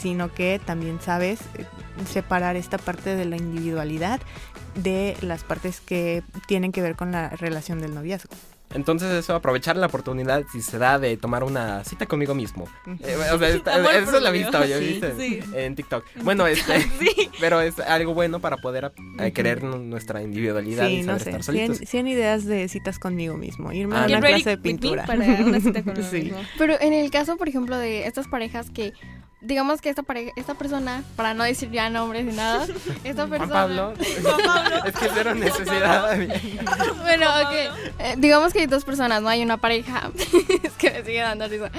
[0.00, 1.64] sino que también sabes eh,
[2.10, 4.20] separar esta parte de la individualidad
[4.74, 8.34] de las partes que tienen que ver con la relación del noviazgo.
[8.74, 12.68] Entonces eso, aprovechar la oportunidad si se da de tomar una cita conmigo mismo.
[13.00, 14.32] Eh, o sea, está- Amor eso lo he propio.
[14.32, 15.14] visto yo, Sí, ¿viste?
[15.18, 15.40] sí.
[15.54, 16.04] En TikTok.
[16.22, 17.30] Bueno, este, Sí.
[17.40, 21.22] pero es algo bueno para poder eh, querer nu- nuestra individualidad Sí, y no saber
[21.22, 21.30] sé.
[21.30, 21.88] estar 100, solitos.
[21.88, 23.72] 100 ideas de citas conmigo mismo.
[23.72, 25.06] Irme Ah, a una clase de with me pintura.
[25.06, 26.16] para una cita con uno Sí.
[26.24, 26.38] mismo.
[26.58, 28.92] Pero en el caso, por ejemplo, de estas parejas que,
[29.40, 32.66] digamos que esta pareja, esta persona, para no decir ya nombres ni nada,
[33.04, 33.36] esta persona...
[33.36, 33.94] Juan Pablo.
[34.86, 36.18] es que cero necesidad.
[37.02, 37.52] Bueno, ok.
[37.98, 40.10] Eh, digamos que hay dos personas, no hay una pareja.
[40.62, 41.70] es que me sigue dando risa.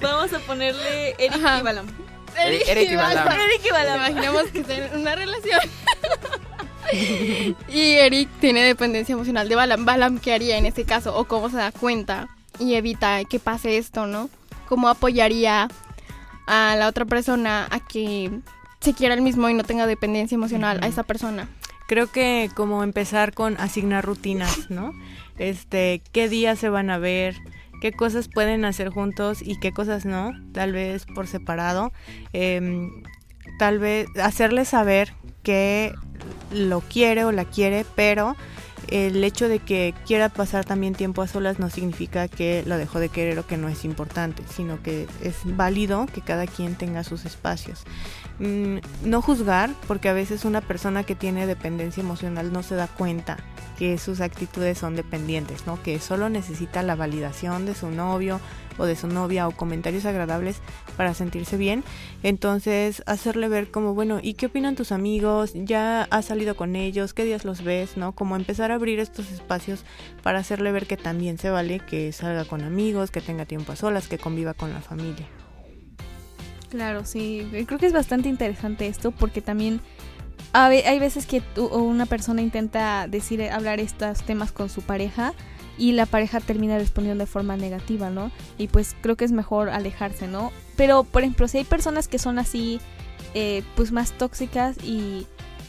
[0.00, 1.58] Vamos a ponerle Eric Ajá.
[1.58, 1.86] y Balam.
[2.36, 3.28] Eric- Eric y Balam.
[3.40, 3.96] Eric y Balam.
[3.96, 5.60] Imaginemos que están en una relación.
[7.68, 9.84] y Eric tiene dependencia emocional de Balam.
[9.84, 11.16] Balam, ¿qué haría en este caso?
[11.16, 12.28] ¿O cómo se da cuenta
[12.60, 14.30] y evita que pase esto, no?
[14.68, 15.68] ¿Cómo apoyaría
[16.46, 18.30] a la otra persona a que
[18.80, 21.48] se quiera el mismo y no tenga dependencia emocional a esa persona?
[21.86, 24.92] Creo que como empezar con asignar rutinas, ¿no?
[25.38, 27.36] Este, qué días se van a ver,
[27.80, 31.92] qué cosas pueden hacer juntos y qué cosas no, tal vez por separado.
[32.32, 32.90] Em,
[33.58, 35.94] tal vez hacerle saber que
[36.52, 38.36] lo quiere o la quiere, pero
[38.90, 43.00] el hecho de que quiera pasar también tiempo a solas no significa que lo dejó
[43.00, 47.04] de querer o que no es importante, sino que es válido que cada quien tenga
[47.04, 47.84] sus espacios.
[48.38, 52.86] Mm, no juzgar, porque a veces una persona que tiene dependencia emocional no se da
[52.86, 53.36] cuenta
[53.78, 55.80] que sus actitudes son dependientes, ¿no?
[55.82, 58.40] Que solo necesita la validación de su novio
[58.78, 60.60] o de su novia o comentarios agradables
[60.96, 61.84] para sentirse bien.
[62.22, 65.52] Entonces, hacerle ver como, bueno, ¿y qué opinan tus amigos?
[65.54, 67.12] ¿Ya has salido con ellos?
[67.12, 67.96] ¿Qué días los ves?
[67.96, 68.12] ¿No?
[68.12, 69.84] Como empezar a abrir estos espacios
[70.22, 73.76] para hacerle ver que también se vale que salga con amigos, que tenga tiempo a
[73.76, 75.26] solas, que conviva con la familia.
[76.70, 77.48] Claro, sí.
[77.66, 79.80] Creo que es bastante interesante esto porque también
[80.52, 85.34] hay veces que tú- o una persona intenta decir, hablar estos temas con su pareja
[85.78, 88.30] y la pareja termina respondiendo de forma negativa, ¿no?
[88.58, 90.52] Y pues creo que es mejor alejarse, ¿no?
[90.76, 92.80] Pero, por ejemplo, si hay personas que son así,
[93.34, 95.26] eh, pues más tóxicas y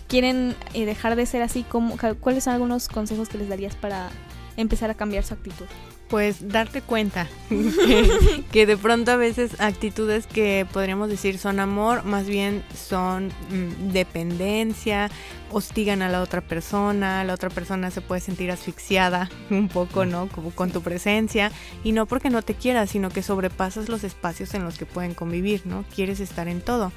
[0.07, 4.09] quieren eh, dejar de ser así, ¿cómo- ¿cuáles son algunos consejos que les darías para
[4.57, 5.65] empezar a cambiar su actitud?
[6.09, 12.03] Pues darte cuenta que, que de pronto a veces actitudes que podríamos decir son amor,
[12.03, 15.11] más bien son mm, dependencia,
[15.51, 20.27] hostigan a la otra persona, la otra persona se puede sentir asfixiada un poco, ¿no?
[20.29, 21.51] Como con tu presencia,
[21.83, 25.13] y no porque no te quieras, sino que sobrepasas los espacios en los que pueden
[25.13, 25.85] convivir, ¿no?
[25.95, 26.91] Quieres estar en todo.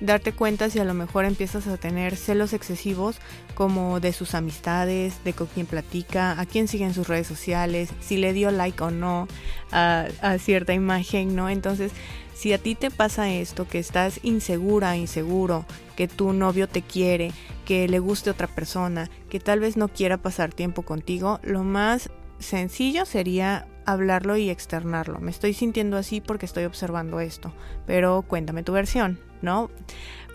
[0.00, 3.16] Darte cuenta si a lo mejor empiezas a tener celos excesivos
[3.54, 7.90] como de sus amistades, de con quién platica, a quién sigue en sus redes sociales,
[8.00, 9.26] si le dio like o no
[9.72, 11.48] a, a cierta imagen, ¿no?
[11.48, 11.92] Entonces,
[12.38, 17.32] si a ti te pasa esto, que estás insegura, inseguro, que tu novio te quiere,
[17.64, 22.10] que le guste otra persona, que tal vez no quiera pasar tiempo contigo, lo más
[22.38, 25.18] sencillo sería hablarlo y externarlo.
[25.18, 27.52] Me estoy sintiendo así porque estoy observando esto,
[27.88, 29.68] pero cuéntame tu versión, ¿no?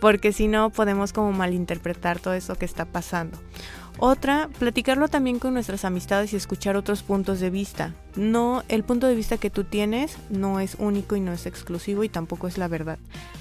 [0.01, 3.39] Porque si no podemos como malinterpretar todo eso que está pasando.
[3.99, 7.93] Otra, platicarlo también con nuestras amistades y escuchar otros puntos de vista.
[8.15, 12.03] No, el punto de vista que tú tienes no es único y no es exclusivo
[12.03, 12.97] y tampoco es la verdad.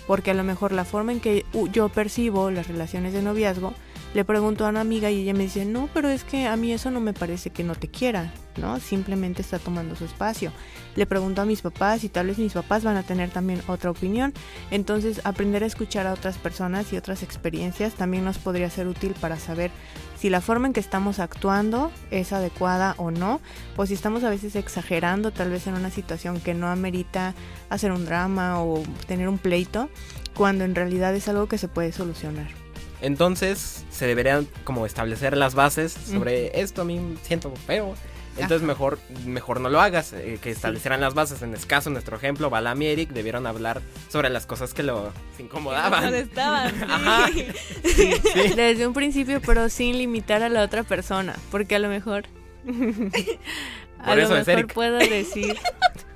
[0.06, 3.74] Porque a lo mejor la forma en que yo percibo las relaciones de noviazgo,
[4.14, 6.72] le pregunto a una amiga y ella me dice, no, pero es que a mí
[6.72, 8.78] eso no me parece que no te quiera, ¿no?
[8.78, 10.52] Simplemente está tomando su espacio.
[10.96, 13.90] Le pregunto a mis papás y tal vez mis papás van a tener también otra
[13.90, 14.34] opinión.
[14.70, 19.14] Entonces, aprender a escuchar a otras personas y otras experiencias también nos podría ser útil
[19.18, 19.70] para saber
[20.18, 23.40] si la forma en que estamos actuando es adecuada o no,
[23.76, 27.34] o si estamos a veces exagerando tal vez en una situación que no amerita
[27.70, 29.88] hacer un drama o tener un pleito,
[30.34, 32.61] cuando en realidad es algo que se puede solucionar.
[33.02, 37.94] Entonces se deberían como establecer las bases sobre esto a mí siento feo.
[38.38, 41.42] Entonces mejor, mejor no lo hagas, eh, que establecieran las bases.
[41.42, 44.82] En este caso, en nuestro ejemplo, Balam y Eric debieron hablar sobre las cosas que
[44.82, 46.14] lo incomodaban.
[46.14, 46.72] estaban.
[46.90, 47.26] Ajá.
[48.56, 52.24] Desde un principio, pero sin limitar a la otra persona, porque a lo mejor...
[53.98, 54.72] a Por lo eso mejor Eric.
[54.72, 55.58] puedo decir...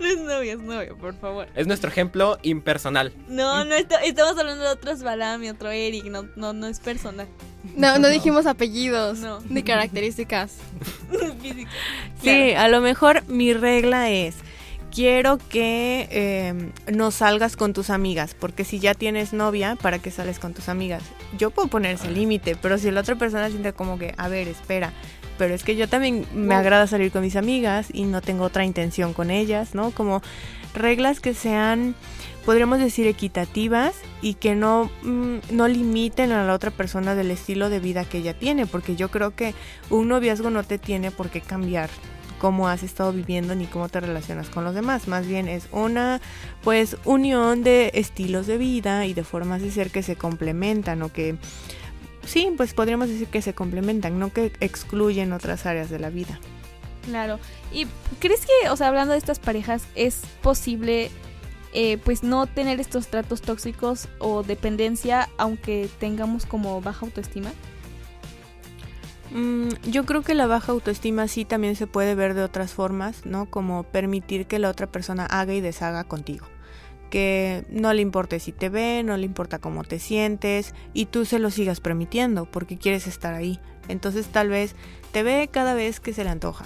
[0.00, 1.48] No es novia, es novia, por favor.
[1.54, 3.12] Es nuestro ejemplo impersonal.
[3.28, 7.26] No, no, estamos hablando de otros Balam y otro Eric, no, no, no es personal.
[7.76, 9.40] No, no dijimos apellidos No.
[9.48, 10.56] ni características.
[11.42, 11.70] Físico.
[12.22, 14.36] Sí, a lo mejor mi regla es,
[14.94, 20.10] quiero que eh, no salgas con tus amigas, porque si ya tienes novia, ¿para qué
[20.10, 21.02] sales con tus amigas?
[21.38, 24.48] Yo puedo poner ese límite, pero si la otra persona siente como que, a ver,
[24.48, 24.92] espera,
[25.38, 28.64] pero es que yo también me agrada salir con mis amigas y no tengo otra
[28.64, 29.90] intención con ellas, ¿no?
[29.90, 30.22] Como
[30.74, 31.94] reglas que sean
[32.46, 37.68] podríamos decir equitativas y que no, mm, no limiten a la otra persona del estilo
[37.68, 39.52] de vida que ella tiene, porque yo creo que
[39.90, 41.90] un noviazgo no te tiene por qué cambiar
[42.38, 46.20] cómo has estado viviendo ni cómo te relacionas con los demás, más bien es una
[46.62, 51.12] pues unión de estilos de vida y de formas de ser que se complementan o
[51.12, 51.36] que
[52.26, 56.38] sí, pues podríamos decir que se complementan, no que excluyen otras áreas de la vida.
[57.04, 57.38] Claro.
[57.72, 57.86] ¿Y
[58.18, 61.10] crees que, o sea, hablando de estas parejas, es posible
[61.72, 67.50] eh, pues no tener estos tratos tóxicos o dependencia aunque tengamos como baja autoestima?
[69.30, 73.26] Mm, yo creo que la baja autoestima sí también se puede ver de otras formas,
[73.26, 73.46] ¿no?
[73.46, 76.46] Como permitir que la otra persona haga y deshaga contigo.
[77.10, 81.24] Que no le importe si te ve, no le importa cómo te sientes y tú
[81.24, 83.60] se lo sigas permitiendo porque quieres estar ahí.
[83.88, 84.74] Entonces tal vez
[85.12, 86.64] te ve cada vez que se le antoja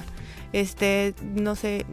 [0.52, 1.86] este, no sé,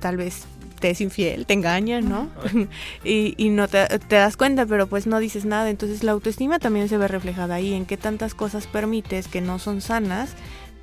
[0.00, 0.44] tal vez
[0.80, 2.28] te es infiel, te engaña, ¿no?
[3.04, 5.70] y, y, no te, te, das cuenta, pero pues no dices nada.
[5.70, 9.58] Entonces la autoestima también se ve reflejada ahí, en qué tantas cosas permites que no
[9.58, 10.30] son sanas,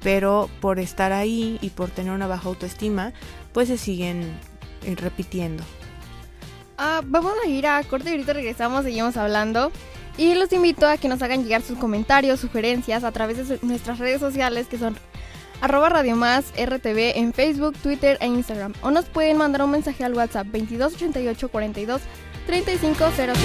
[0.02, 3.14] pero por estar ahí y por tener una baja autoestima,
[3.54, 4.24] pues se siguen
[4.84, 5.64] eh, repitiendo.
[6.84, 9.72] Ah, vamos a ir a corte y ahorita regresamos, seguimos hablando.
[10.18, 14.00] Y los invito a que nos hagan llegar sus comentarios, sugerencias a través de nuestras
[14.00, 14.98] redes sociales que son
[15.62, 18.74] arroba Radio Más RTV en Facebook, Twitter e Instagram.
[18.82, 22.02] O nos pueden mandar un mensaje al WhatsApp 2288 42
[22.48, 23.38] 3506.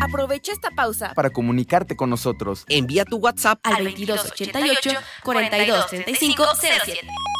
[0.00, 2.64] Aprovecha esta pausa para comunicarte con nosotros.
[2.70, 4.90] Envía tu WhatsApp al 2288
[5.22, 7.31] 42 35 07.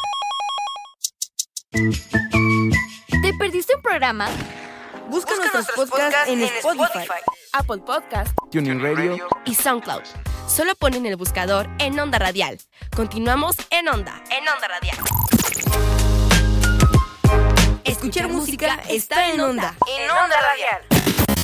[1.72, 4.28] ¿Te perdiste un programa?
[5.08, 7.08] Busca, nuestros, podcasts, en, Spotify,
[7.52, 10.02] Apple Podcast, Tuning Radio y SoundCloud.
[10.46, 12.58] Solo pon en el buscador en Onda Radial.
[12.94, 14.98] Continuamos en Onda, en Onda Radial.
[17.84, 21.01] Escuchar música está en Onda, en Onda Radial.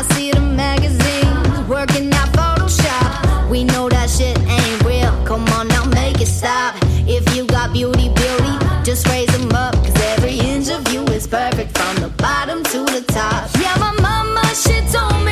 [0.00, 3.50] I see the magazines working out Photoshop.
[3.50, 5.12] We know that shit ain't real.
[5.26, 6.74] Come on now, make it stop.
[7.06, 9.74] If you got beauty, beauty, just raise them up.
[9.74, 13.50] Cause every inch of you is perfect from the bottom to the top.
[13.60, 15.29] Yeah, my mama, she told me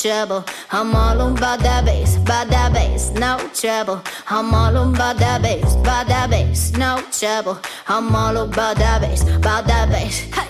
[0.00, 0.44] trouble.
[0.70, 4.02] I'm all about that bass, about that bass, no trouble.
[4.28, 7.58] I'm all about that bass, about that bass, no trouble.
[7.86, 10.20] I'm all about that bass, about that bass.
[10.34, 10.49] Hey,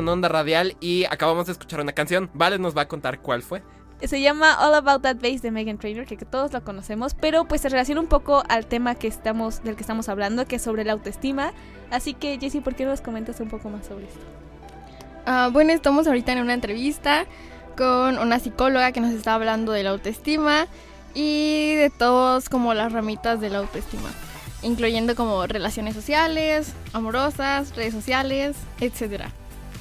[0.00, 2.30] en Onda Radial y acabamos de escuchar una canción.
[2.34, 3.62] Vale nos va a contar cuál fue.
[4.02, 7.44] Se llama All About That Bass de Megan Trainor, que, que todos lo conocemos, pero
[7.44, 10.62] pues se relaciona un poco al tema que estamos, del que estamos hablando, que es
[10.62, 11.52] sobre la autoestima.
[11.90, 14.20] Así que, Jessie, ¿por qué no nos comentas un poco más sobre esto?
[15.26, 17.26] Ah, bueno, estamos ahorita en una entrevista
[17.76, 20.66] con una psicóloga que nos está hablando de la autoestima
[21.14, 24.10] y de todos como las ramitas de la autoestima,
[24.62, 29.30] incluyendo como relaciones sociales, amorosas, redes sociales, etcétera.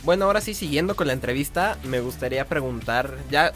[0.03, 3.51] Bueno, ahora sí, siguiendo con la entrevista, me gustaría preguntar, ya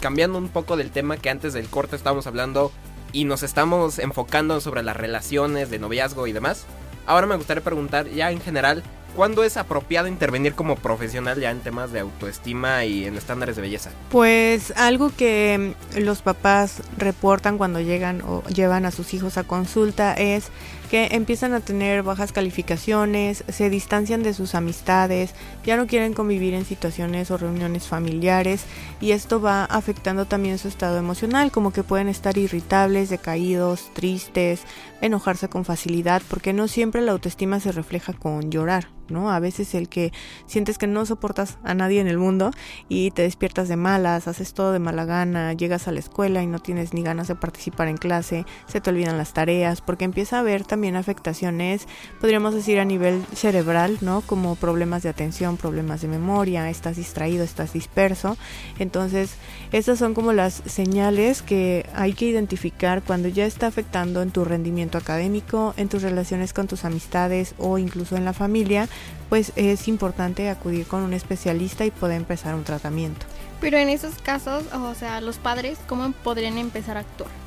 [0.00, 2.72] cambiando un poco del tema que antes del corte estábamos hablando
[3.12, 6.66] y nos estamos enfocando sobre las relaciones de noviazgo y demás.
[7.06, 8.82] Ahora me gustaría preguntar ya en general,
[9.14, 13.62] ¿cuándo es apropiado intervenir como profesional ya en temas de autoestima y en estándares de
[13.62, 13.90] belleza?
[14.10, 20.14] Pues algo que los papás reportan cuando llegan o llevan a sus hijos a consulta
[20.14, 20.48] es
[20.94, 25.34] que empiezan a tener bajas calificaciones, se distancian de sus amistades,
[25.66, 28.64] ya no quieren convivir en situaciones o reuniones familiares
[29.00, 34.60] y esto va afectando también su estado emocional, como que pueden estar irritables, decaídos, tristes,
[35.00, 38.86] enojarse con facilidad, porque no siempre la autoestima se refleja con llorar.
[39.08, 39.30] ¿no?
[39.30, 40.12] A veces el que
[40.46, 42.50] sientes que no soportas a nadie en el mundo
[42.88, 46.46] y te despiertas de malas, haces todo de mala gana, llegas a la escuela y
[46.46, 50.36] no tienes ni ganas de participar en clase, se te olvidan las tareas, porque empieza
[50.36, 51.86] a haber también afectaciones,
[52.20, 54.20] podríamos decir a nivel cerebral, ¿no?
[54.20, 58.36] Como problemas de atención, problemas de memoria, estás distraído, estás disperso.
[58.78, 59.36] Entonces,
[59.72, 64.44] estas son como las señales que hay que identificar cuando ya está afectando en tu
[64.44, 68.88] rendimiento académico, en tus relaciones con tus amistades o incluso en la familia
[69.28, 73.26] pues es importante acudir con un especialista y poder empezar un tratamiento.
[73.60, 77.43] Pero en esos casos, o sea, los padres, ¿cómo podrían empezar a actuar?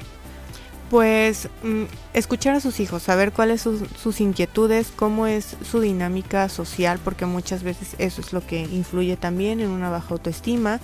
[0.89, 1.83] Pues mm,
[2.13, 7.25] escuchar a sus hijos, saber cuáles son sus inquietudes, cómo es su dinámica social, porque
[7.25, 10.79] muchas veces eso es lo que influye también en una baja autoestima.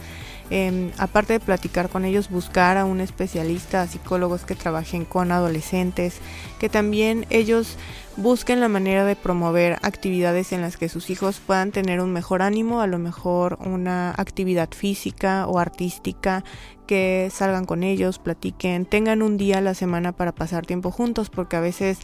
[0.50, 5.32] Em, aparte de platicar con ellos, buscar a un especialista, a psicólogos que trabajen con
[5.32, 6.16] adolescentes,
[6.60, 7.78] que también ellos
[8.18, 12.42] busquen la manera de promover actividades en las que sus hijos puedan tener un mejor
[12.42, 16.44] ánimo, a lo mejor una actividad física o artística,
[16.86, 21.30] que salgan con ellos, platiquen, tengan un día a la semana para pasar tiempo juntos,
[21.30, 22.00] porque a veces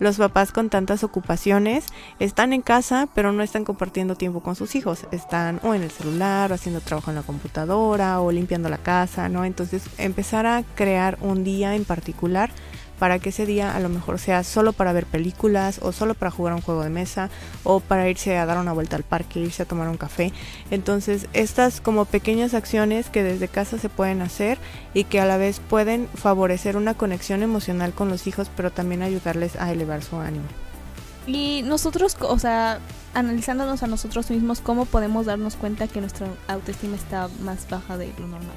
[0.00, 1.86] los papás con tantas ocupaciones
[2.18, 5.90] están en casa, pero no están compartiendo tiempo con sus hijos, están o en el
[5.90, 9.44] celular, o haciendo trabajo en la computadora, o limpiando la casa, ¿no?
[9.44, 12.50] Entonces empezar a crear un día en particular
[12.98, 16.30] para que ese día a lo mejor sea solo para ver películas o solo para
[16.30, 17.30] jugar un juego de mesa
[17.62, 20.32] o para irse a dar una vuelta al parque, irse a tomar un café.
[20.70, 24.58] Entonces, estas como pequeñas acciones que desde casa se pueden hacer
[24.92, 29.02] y que a la vez pueden favorecer una conexión emocional con los hijos, pero también
[29.02, 30.44] ayudarles a elevar su ánimo.
[31.26, 32.80] Y nosotros, o sea,
[33.14, 38.12] analizándonos a nosotros mismos, ¿cómo podemos darnos cuenta que nuestra autoestima está más baja de
[38.18, 38.56] lo normal?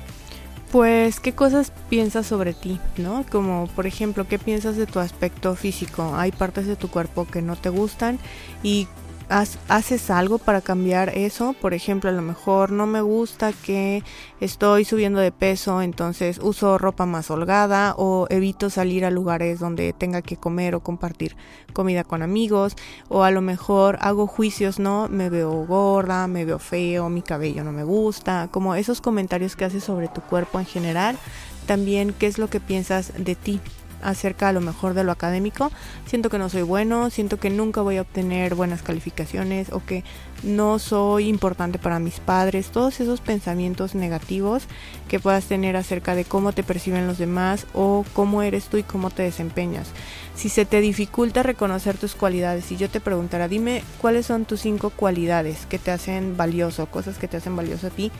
[0.72, 2.80] Pues, ¿qué cosas piensas sobre ti?
[2.98, 3.26] ¿No?
[3.32, 6.14] Como, por ejemplo, ¿qué piensas de tu aspecto físico?
[6.16, 8.20] Hay partes de tu cuerpo que no te gustan
[8.64, 8.88] y
[9.30, 11.54] haces algo para cambiar eso.
[11.60, 14.04] Por ejemplo, a lo mejor no me gusta que
[14.40, 19.94] estoy subiendo de peso, entonces uso ropa más holgada o evito salir a lugares donde
[19.94, 21.36] tenga que comer o compartir
[21.74, 22.76] comida con amigos.
[23.10, 25.08] O a lo mejor hago juicios, ¿no?
[25.10, 28.50] Me veo gorda, me veo feo, mi cabello no me gusta.
[28.52, 31.18] Como esos comentarios que haces sobre tu cuerpo en general.
[31.66, 33.60] También qué es lo que piensas de ti
[34.02, 35.72] acerca a lo mejor de lo académico,
[36.06, 40.04] siento que no soy bueno, siento que nunca voy a obtener buenas calificaciones o que
[40.44, 44.64] no soy importante para mis padres, todos esos pensamientos negativos
[45.08, 48.84] que puedas tener acerca de cómo te perciben los demás o cómo eres tú y
[48.84, 49.88] cómo te desempeñas.
[50.36, 54.62] Si se te dificulta reconocer tus cualidades, y yo te preguntara, dime cuáles son tus
[54.62, 58.12] cinco cualidades que te hacen valioso, cosas que te hacen valioso a ti,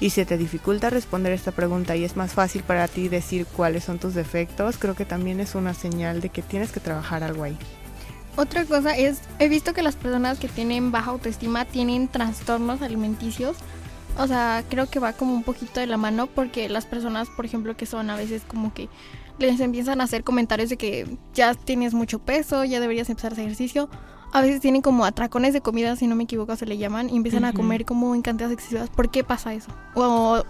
[0.00, 3.84] y si te dificulta responder esta pregunta y es más fácil para ti decir cuáles
[3.84, 7.42] son tus defectos, creo que también es una señal de que tienes que trabajar algo
[7.42, 7.56] ahí.
[8.36, 13.56] Otra cosa es, he visto que las personas que tienen baja autoestima tienen trastornos alimenticios.
[14.16, 17.44] O sea, creo que va como un poquito de la mano porque las personas, por
[17.44, 18.88] ejemplo, que son a veces como que
[19.40, 23.34] les empiezan a hacer comentarios de que ya tienes mucho peso, ya deberías empezar a
[23.34, 23.88] hacer ejercicio
[24.32, 27.16] a veces tienen como atracones de comida, si no me equivoco se le llaman, y
[27.16, 28.90] empiezan a comer como en cantidades excesivas.
[28.90, 29.70] ¿Por qué pasa eso?
[29.94, 30.42] O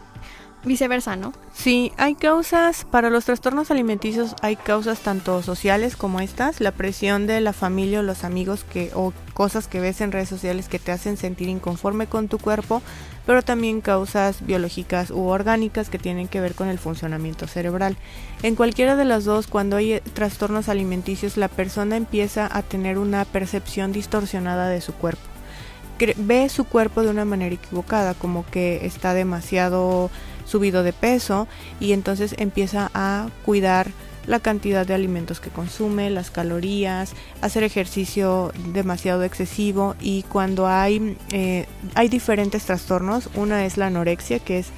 [0.69, 1.33] viceversa, ¿no?
[1.53, 7.27] Sí, hay causas, para los trastornos alimenticios hay causas tanto sociales como estas, la presión
[7.27, 10.79] de la familia o los amigos que o cosas que ves en redes sociales que
[10.79, 12.83] te hacen sentir inconforme con tu cuerpo,
[13.27, 17.97] pero también causas biológicas u orgánicas que tienen que ver con el funcionamiento cerebral.
[18.43, 23.25] En cualquiera de las dos, cuando hay trastornos alimenticios, la persona empieza a tener una
[23.25, 25.23] percepción distorsionada de su cuerpo
[26.17, 30.11] ve su cuerpo de una manera equivocada, como que está demasiado
[30.49, 31.47] subido de peso
[31.79, 33.93] y entonces empieza a cuidar
[34.27, 41.17] la cantidad de alimentos que consume, las calorías, hacer ejercicio demasiado excesivo y cuando hay,
[41.33, 44.69] eh, hay diferentes trastornos, una es la anorexia que es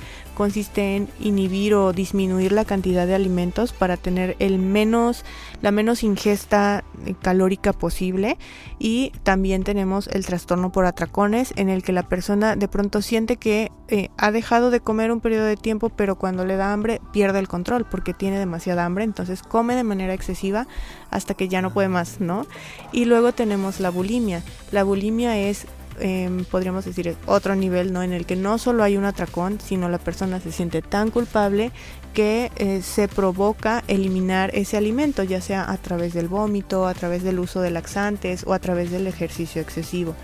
[0.41, 5.23] consiste en inhibir o disminuir la cantidad de alimentos para tener el menos
[5.61, 8.39] la menos ingesta eh, calórica posible.
[8.79, 13.37] Y también tenemos el trastorno por atracones en el que la persona de pronto siente
[13.37, 17.03] que eh, ha dejado de comer un periodo de tiempo pero cuando le da hambre
[17.13, 19.05] pierde el control porque tiene demasiada hambre.
[19.05, 20.67] Entonces come de manera excesiva
[21.11, 22.47] hasta que ya no puede más no
[22.93, 24.43] y luego tenemos la bulimia.
[24.73, 25.67] La bulimia es
[26.01, 29.89] eh, podríamos decir otro nivel no en el que no solo hay un atracón sino
[29.89, 31.71] la persona se siente tan culpable
[32.15, 37.23] que eh, se provoca eliminar ese alimento ya sea a través del vómito a través
[37.23, 40.15] del uso de laxantes o a través del ejercicio excesivo.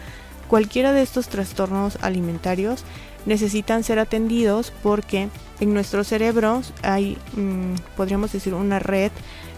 [0.49, 2.85] Cualquiera de estos trastornos alimentarios
[3.25, 5.29] necesitan ser atendidos porque
[5.61, 9.11] en nuestro cerebro hay mmm, podríamos decir una red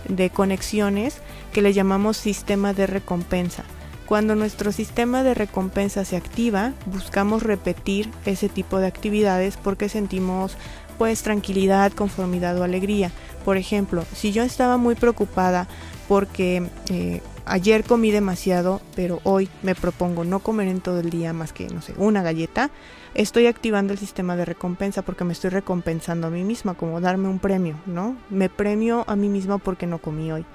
[0.08, 1.18] de conexiones
[1.52, 3.64] que le llamamos sistema de recompensa
[4.08, 10.56] cuando nuestro sistema de recompensa se activa, buscamos repetir ese tipo de actividades porque sentimos
[10.96, 13.12] pues tranquilidad, conformidad o alegría.
[13.44, 15.68] Por ejemplo, si yo estaba muy preocupada
[16.08, 21.34] porque eh, ayer comí demasiado, pero hoy me propongo no comer en todo el día
[21.34, 22.70] más que, no sé, una galleta,
[23.12, 27.28] estoy activando el sistema de recompensa porque me estoy recompensando a mí misma, como darme
[27.28, 28.16] un premio, ¿no?
[28.30, 30.46] Me premio a mí misma porque no comí hoy.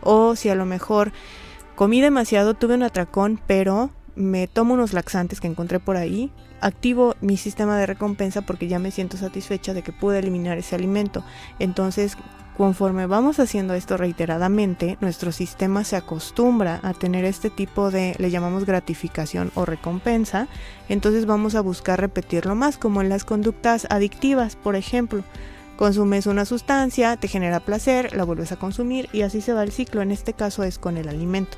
[0.00, 1.12] O si a lo mejor
[1.74, 7.16] comí demasiado, tuve un atracón, pero me tomo unos laxantes que encontré por ahí, activo
[7.20, 11.24] mi sistema de recompensa porque ya me siento satisfecha de que pude eliminar ese alimento.
[11.58, 12.16] Entonces,
[12.56, 18.30] conforme vamos haciendo esto reiteradamente, nuestro sistema se acostumbra a tener este tipo de, le
[18.30, 20.48] llamamos gratificación o recompensa,
[20.88, 25.24] entonces vamos a buscar repetirlo más, como en las conductas adictivas, por ejemplo.
[25.76, 29.72] Consumes una sustancia, te genera placer, la vuelves a consumir y así se va el
[29.72, 30.02] ciclo.
[30.02, 31.56] En este caso es con el alimento.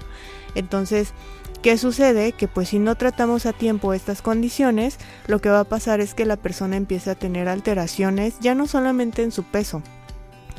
[0.54, 1.12] Entonces,
[1.62, 2.32] ¿qué sucede?
[2.32, 6.14] Que pues si no tratamos a tiempo estas condiciones, lo que va a pasar es
[6.14, 9.82] que la persona empieza a tener alteraciones ya no solamente en su peso,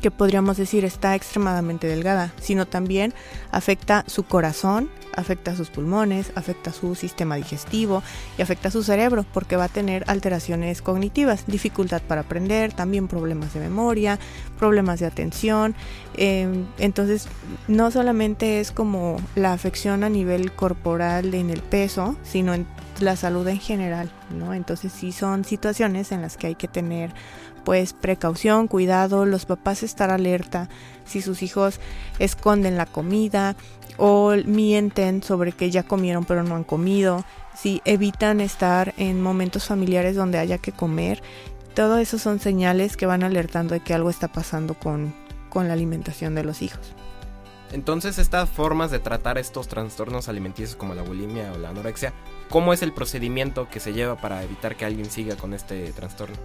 [0.06, 3.12] que podríamos decir está extremadamente delgada, sino también
[3.50, 8.04] afecta su corazón, afecta sus pulmones, afecta su sistema digestivo
[8.38, 13.56] y afecta su cerebro porque va a tener alteraciones cognitivas, dificultad para aprender, también problemas
[13.56, 14.20] de memoria,
[14.60, 15.74] problemas de atención.
[16.18, 17.28] Eh, entonces,
[17.68, 22.68] no solamente es como la afección a nivel corporal en el peso, sino en
[23.00, 24.54] la salud en general, ¿no?
[24.54, 27.12] Entonces, sí son situaciones en las que hay que tener
[27.66, 30.70] pues precaución, cuidado, los papás estar alerta
[31.06, 31.80] si sus hijos
[32.20, 33.56] esconden la comida
[33.98, 39.66] o mienten sobre que ya comieron pero no han comido, si evitan estar en momentos
[39.66, 41.22] familiares donde haya que comer,
[41.74, 45.14] todo eso son señales que van alertando de que algo está pasando con,
[45.50, 46.94] con la alimentación de los hijos.
[47.72, 52.14] Entonces, estas formas de tratar estos trastornos alimenticios como la bulimia o la anorexia,
[52.50, 56.36] ¿cómo es el procedimiento que se lleva para evitar que alguien siga con este trastorno?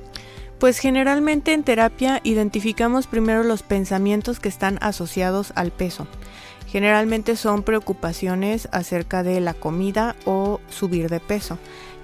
[0.60, 6.06] Pues generalmente en terapia identificamos primero los pensamientos que están asociados al peso.
[6.66, 11.56] Generalmente son preocupaciones acerca de la comida o subir de peso.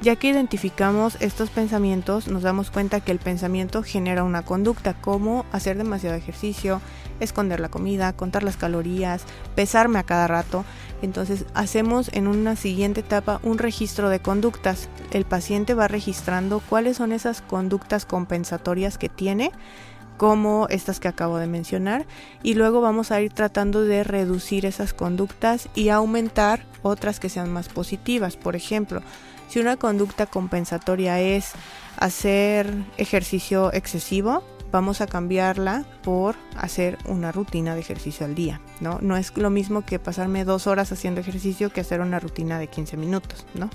[0.03, 5.47] Ya que identificamos estos pensamientos, nos damos cuenta que el pensamiento genera una conducta como
[5.53, 6.83] hacer demasiado ejercicio,
[7.19, 9.25] esconder la comida, contar las calorías,
[9.55, 10.65] pesarme a cada rato.
[11.01, 14.91] Entonces hacemos en una siguiente etapa un registro de conductas.
[15.13, 19.51] El paciente va registrando cuáles son esas conductas compensatorias que tiene
[20.19, 22.07] como estas que acabo de mencionar
[22.43, 27.53] y luego vamos a ir tratando de reducir esas conductas y aumentar otras que sean
[27.53, 28.37] más positivas.
[28.37, 29.03] Por ejemplo,
[29.49, 31.53] si una conducta compensatoria es
[31.99, 34.43] hacer ejercicio excesivo,
[34.73, 38.99] vamos a cambiarla por hacer una rutina de ejercicio al día, ¿no?
[39.01, 42.67] No es lo mismo que pasarme dos horas haciendo ejercicio que hacer una rutina de
[42.67, 43.71] 15 minutos, ¿no?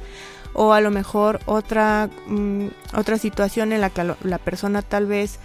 [0.53, 5.39] O a lo mejor otra, mmm, otra situación en la que la persona tal vez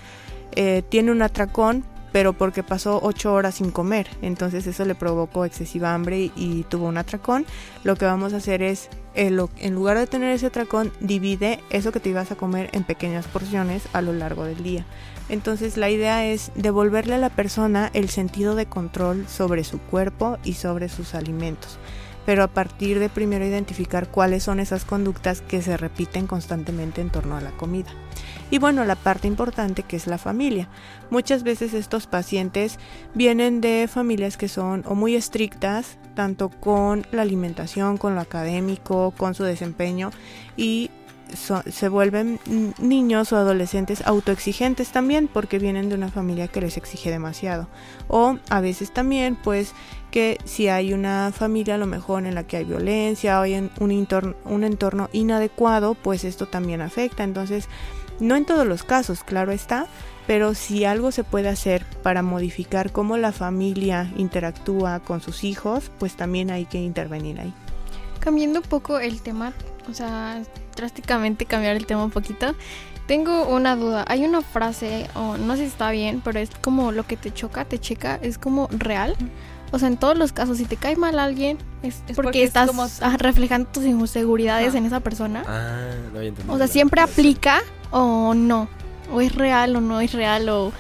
[0.53, 1.85] eh, tiene un atracón,
[2.17, 4.09] pero porque pasó 8 horas sin comer.
[4.23, 7.45] Entonces eso le provocó excesiva hambre y tuvo un atracón.
[7.85, 12.01] Lo que vamos a hacer es, en lugar de tener ese atracón, divide eso que
[12.01, 14.87] te ibas a comer en pequeñas porciones a lo largo del día.
[15.29, 20.39] Entonces la idea es devolverle a la persona el sentido de control sobre su cuerpo
[20.43, 21.79] y sobre sus alimentos.
[22.27, 27.09] pero a partir de primero identificar cuáles son esas conductas que se repiten constantemente en
[27.09, 27.91] torno a la comida.
[28.51, 30.69] Y bueno, la parte importante que es la familia.
[31.11, 32.79] Muchas veces estos pacientes
[33.15, 39.13] vienen de familias que son o muy estrictas, tanto con la alimentación, con lo académico,
[39.17, 40.11] con su desempeño,
[40.57, 40.91] y
[41.35, 42.39] se vuelven
[42.79, 47.69] niños o adolescentes autoexigentes también porque vienen de una familia que les exige demasiado.
[48.09, 49.73] O a veces también pues
[50.11, 53.71] que si hay una familia a lo mejor en la que hay violencia o hay
[53.81, 57.25] un, entorno, un entorno inadecuado pues esto también afecta.
[57.25, 57.69] Entonces
[58.21, 59.87] no en todos los casos, claro está,
[60.27, 65.91] pero si algo se puede hacer para modificar cómo la familia interactúa con sus hijos,
[65.99, 67.53] pues también hay que intervenir ahí.
[68.19, 69.53] Cambiando un poco el tema,
[69.89, 70.43] o sea,
[70.75, 72.55] drásticamente cambiar el tema un poquito.
[73.07, 74.05] Tengo una duda.
[74.09, 77.33] Hay una frase, o no sé si está bien, pero es como lo que te
[77.33, 79.15] choca, te checa, es como real.
[79.73, 82.71] O sea, en todos los casos, si te cae mal alguien, es, porque, estás
[83.19, 85.43] reflejando tus inseguridades en esa persona.
[85.47, 88.69] Ah, no O sea, siempre aplica o no.
[89.13, 90.73] O es real o no es real o,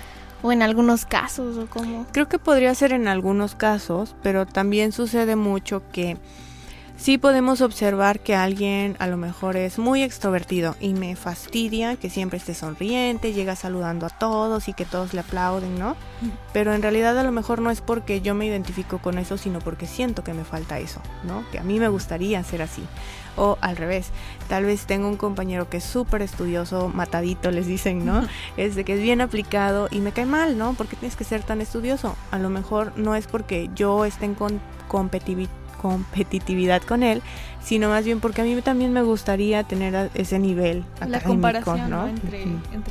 [0.42, 2.06] o en algunos casos o como.
[2.12, 6.16] Creo que podría ser en algunos casos, pero también sucede mucho que
[6.96, 12.10] sí podemos observar que alguien a lo mejor es muy extrovertido y me fastidia que
[12.10, 15.96] siempre esté sonriente, llega saludando a todos y que todos le aplauden, ¿no?
[16.52, 19.58] Pero en realidad a lo mejor no es porque yo me identifico con eso, sino
[19.58, 21.44] porque siento que me falta eso, ¿no?
[21.50, 22.82] Que a mí me gustaría ser así.
[23.36, 24.08] O al revés,
[24.48, 28.26] tal vez tengo un compañero que es súper estudioso, matadito les dicen, ¿no?
[28.56, 30.72] Es de que es bien aplicado y me cae mal, ¿no?
[30.72, 32.16] ¿Por qué tienes que ser tan estudioso?
[32.30, 34.36] A lo mejor no es porque yo esté en
[34.88, 37.22] competitividad competitividad con él,
[37.66, 42.06] sino más bien porque a mí también me gustaría tener ese nivel la comparación ¿no?
[42.06, 42.44] entre,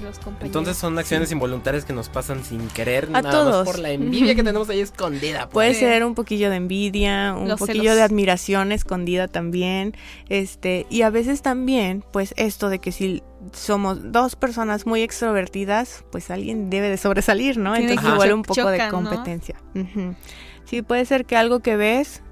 [0.04, 0.44] los compañeros.
[0.44, 3.66] Entonces son acciones involuntarias que nos pasan sin querer, a nada todos.
[3.66, 5.50] por la envidia que tenemos ahí escondida.
[5.50, 5.54] Pues.
[5.54, 9.96] Puede ser un poquillo de envidia, un poquillo de admiración escondida también,
[10.28, 13.24] este, y a veces también, pues esto de que si
[13.54, 17.76] somos dos personas muy extrovertidas, pues alguien debe de sobresalir, ¿no?
[17.76, 19.56] Entonces igual un poco de competencia.
[20.66, 22.24] Sí, puede ser que algo que ves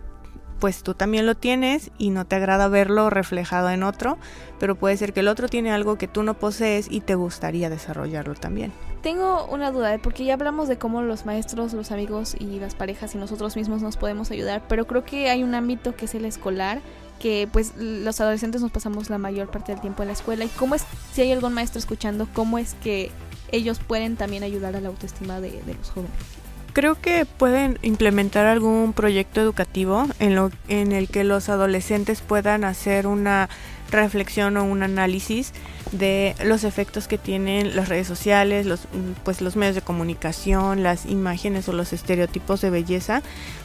[0.63, 4.17] pues tú también lo tienes y no te agrada verlo reflejado en otro,
[4.61, 7.69] pero puede ser que el otro tiene algo que tú no posees y te gustaría
[7.69, 8.71] desarrollarlo también.
[9.01, 9.99] Tengo una duda, ¿eh?
[10.01, 13.81] porque ya hablamos de cómo los maestros, los amigos y las parejas y nosotros mismos
[13.81, 16.79] nos podemos ayudar, pero creo que hay un ámbito que es el escolar,
[17.19, 20.47] que pues los adolescentes nos pasamos la mayor parte del tiempo en la escuela y
[20.47, 23.11] cómo es, si hay algún maestro escuchando, cómo es que
[23.51, 26.42] ellos pueden también ayudar a la autoestima de, de los jóvenes
[26.73, 32.63] creo que pueden implementar algún proyecto educativo en, lo, en el que los adolescentes puedan
[32.63, 33.49] hacer una
[33.91, 35.53] reflexión o un análisis
[35.91, 38.87] de los efectos que tienen las redes sociales, los,
[39.23, 43.21] pues los medios de comunicación, las imágenes o los estereotipos de belleza,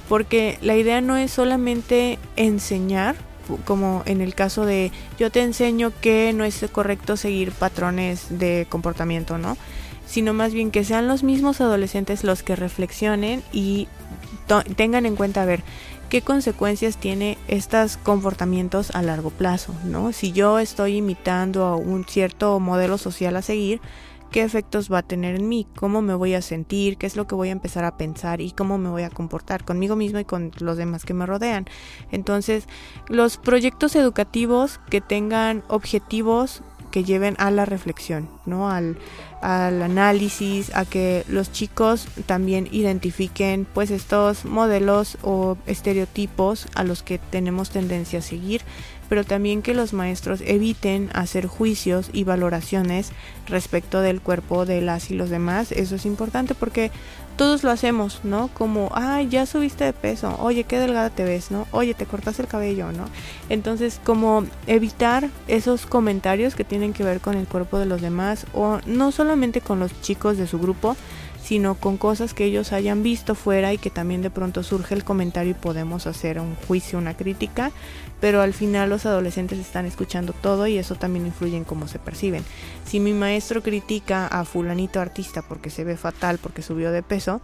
[0.08, 3.16] porque la idea no es solamente enseñar,
[3.64, 8.66] como en el caso de yo te enseño que no es correcto seguir patrones de
[8.68, 9.56] comportamiento, ¿no?
[10.08, 13.86] Sino más bien que sean los mismos adolescentes los que reflexionen y
[14.76, 15.62] tengan en cuenta a ver
[16.08, 20.12] qué consecuencias tiene estos comportamientos a largo plazo, ¿no?
[20.12, 23.82] Si yo estoy imitando a un cierto modelo social a seguir,
[24.30, 27.26] qué efectos va a tener en mí, cómo me voy a sentir, qué es lo
[27.26, 30.24] que voy a empezar a pensar y cómo me voy a comportar conmigo mismo y
[30.24, 31.66] con los demás que me rodean.
[32.10, 32.66] Entonces,
[33.08, 38.70] los proyectos educativos que tengan objetivos que lleven a la reflexión, ¿no?
[38.70, 38.96] Al,
[39.40, 47.02] al análisis, a que los chicos también identifiquen pues estos modelos o estereotipos a los
[47.02, 48.62] que tenemos tendencia a seguir,
[49.08, 53.10] pero también que los maestros eviten hacer juicios y valoraciones
[53.46, 55.72] respecto del cuerpo de las y los demás.
[55.72, 56.90] Eso es importante porque
[57.38, 58.48] todos lo hacemos, ¿no?
[58.48, 61.68] Como, ay, ya subiste de peso, oye, qué delgada te ves, ¿no?
[61.70, 63.04] Oye, te cortaste el cabello, ¿no?
[63.48, 68.44] Entonces, como evitar esos comentarios que tienen que ver con el cuerpo de los demás
[68.52, 70.96] o no solamente con los chicos de su grupo,
[71.48, 75.02] sino con cosas que ellos hayan visto fuera y que también de pronto surge el
[75.02, 77.72] comentario y podemos hacer un juicio, una crítica,
[78.20, 81.98] pero al final los adolescentes están escuchando todo y eso también influye en cómo se
[81.98, 82.44] perciben.
[82.84, 87.40] Si mi maestro critica a fulanito artista porque se ve fatal, porque subió de peso,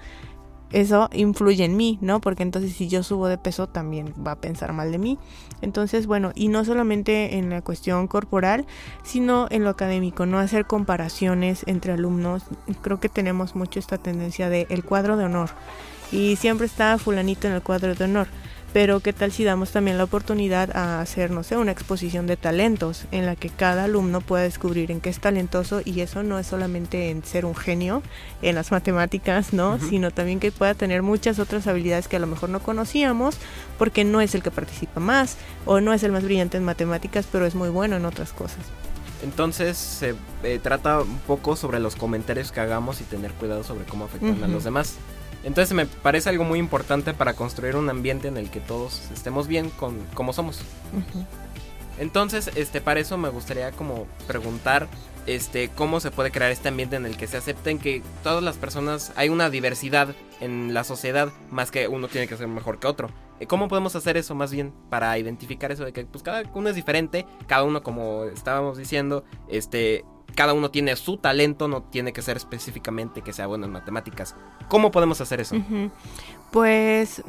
[0.75, 2.21] eso influye en mí, ¿no?
[2.21, 5.19] Porque entonces si yo subo de peso también va a pensar mal de mí.
[5.63, 8.67] Entonces, bueno, y no solamente en la cuestión corporal,
[9.05, 12.43] sino en lo académico, no hacer comparaciones entre alumnos.
[12.83, 15.51] Creo que tenemos mucho esta tendencia de el cuadro de honor
[16.11, 18.27] y siempre está fulanito en el cuadro de honor
[18.75, 22.37] pero qué tal si damos también la oportunidad a hacer, no sé, una exposición de
[22.37, 26.41] talentos en la que cada alumno pueda descubrir en qué es talentoso y eso no
[26.41, 28.03] es solamente en ser un genio
[28.43, 29.79] en las matemáticas, ¿no?
[29.79, 33.37] Sino también que pueda tener muchas otras habilidades que a lo mejor no conocíamos
[33.79, 37.29] porque no es el que participa más o no es el más brillante en matemáticas,
[37.31, 38.59] pero es muy bueno en otras cosas.
[39.23, 43.85] Entonces se eh, trata un poco sobre los comentarios que hagamos y tener cuidado sobre
[43.85, 44.97] cómo afectan a los demás.
[45.45, 49.47] Entonces me parece algo muy importante para construir un ambiente en el que todos estemos
[49.47, 50.61] bien con como somos.
[51.99, 54.89] Entonces, este, para eso me gustaría como preguntar,
[55.27, 58.57] este, cómo se puede crear este ambiente en el que se acepten que todas las
[58.57, 62.87] personas, hay una diversidad en la sociedad, más que uno tiene que ser mejor que
[62.87, 63.11] otro.
[63.41, 66.69] Eh, ¿Cómo podemos hacer eso más bien para identificar eso de que pues cada uno
[66.69, 72.13] es diferente, cada uno como estábamos diciendo, este, cada uno tiene su talento, no tiene
[72.13, 74.35] que ser específicamente que sea bueno en matemáticas.
[74.69, 75.57] ¿Cómo podemos hacer eso?
[76.51, 77.23] Pues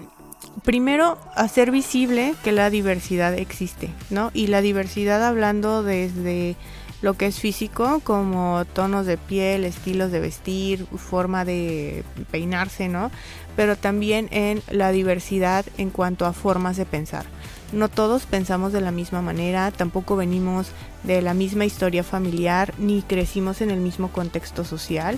[0.64, 4.32] primero hacer visible que la diversidad existe, ¿no?
[4.34, 6.56] Y la diversidad hablando desde
[7.02, 13.12] lo que es físico, como tonos de piel, estilos de vestir, forma de peinarse, ¿no?
[13.56, 17.26] Pero también en la diversidad en cuanto a formas de pensar.
[17.72, 20.68] No todos pensamos de la misma manera, tampoco venimos
[21.04, 25.18] de la misma historia familiar, ni crecimos en el mismo contexto social.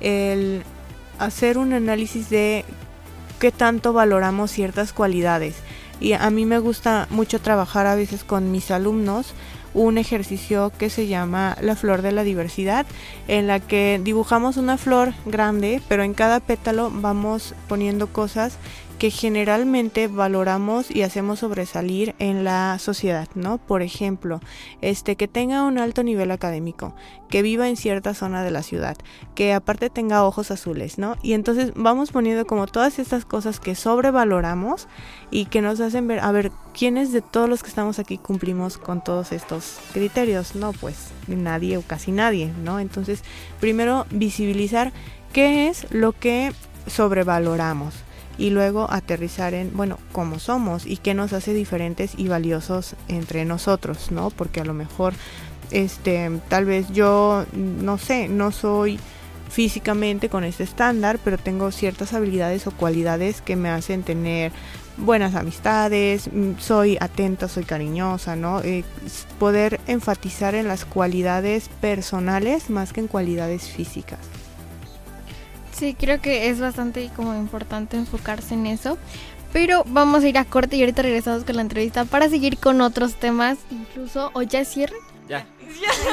[0.00, 0.62] El
[1.18, 2.64] hacer un análisis de
[3.38, 5.56] qué tanto valoramos ciertas cualidades.
[6.00, 9.34] Y a mí me gusta mucho trabajar a veces con mis alumnos
[9.74, 12.86] un ejercicio que se llama la flor de la diversidad,
[13.26, 18.56] en la que dibujamos una flor grande, pero en cada pétalo vamos poniendo cosas
[18.98, 23.58] que generalmente valoramos y hacemos sobresalir en la sociedad, ¿no?
[23.58, 24.40] Por ejemplo,
[24.80, 26.94] este que tenga un alto nivel académico,
[27.28, 28.96] que viva en cierta zona de la ciudad,
[29.36, 31.16] que aparte tenga ojos azules, ¿no?
[31.22, 34.88] Y entonces vamos poniendo como todas estas cosas que sobrevaloramos
[35.30, 38.78] y que nos hacen ver, a ver, ¿quiénes de todos los que estamos aquí cumplimos
[38.78, 40.56] con todos estos criterios?
[40.56, 42.80] No, pues nadie o casi nadie, ¿no?
[42.80, 43.22] Entonces,
[43.60, 44.92] primero visibilizar
[45.32, 46.52] qué es lo que
[46.88, 47.94] sobrevaloramos
[48.38, 53.44] y luego aterrizar en, bueno, cómo somos y qué nos hace diferentes y valiosos entre
[53.44, 54.30] nosotros, ¿no?
[54.30, 55.12] Porque a lo mejor,
[55.72, 58.98] este, tal vez yo, no sé, no soy
[59.50, 64.52] físicamente con este estándar, pero tengo ciertas habilidades o cualidades que me hacen tener
[64.98, 68.60] buenas amistades, mm, soy atenta, soy cariñosa, ¿no?
[68.60, 68.84] Eh,
[69.38, 74.18] poder enfatizar en las cualidades personales más que en cualidades físicas.
[75.78, 78.98] Sí, creo que es bastante como importante enfocarse en eso.
[79.52, 82.80] Pero vamos a ir a corte y ahorita regresamos con la entrevista para seguir con
[82.82, 84.96] otros temas, incluso, o ya cierre.
[85.28, 85.46] Ya.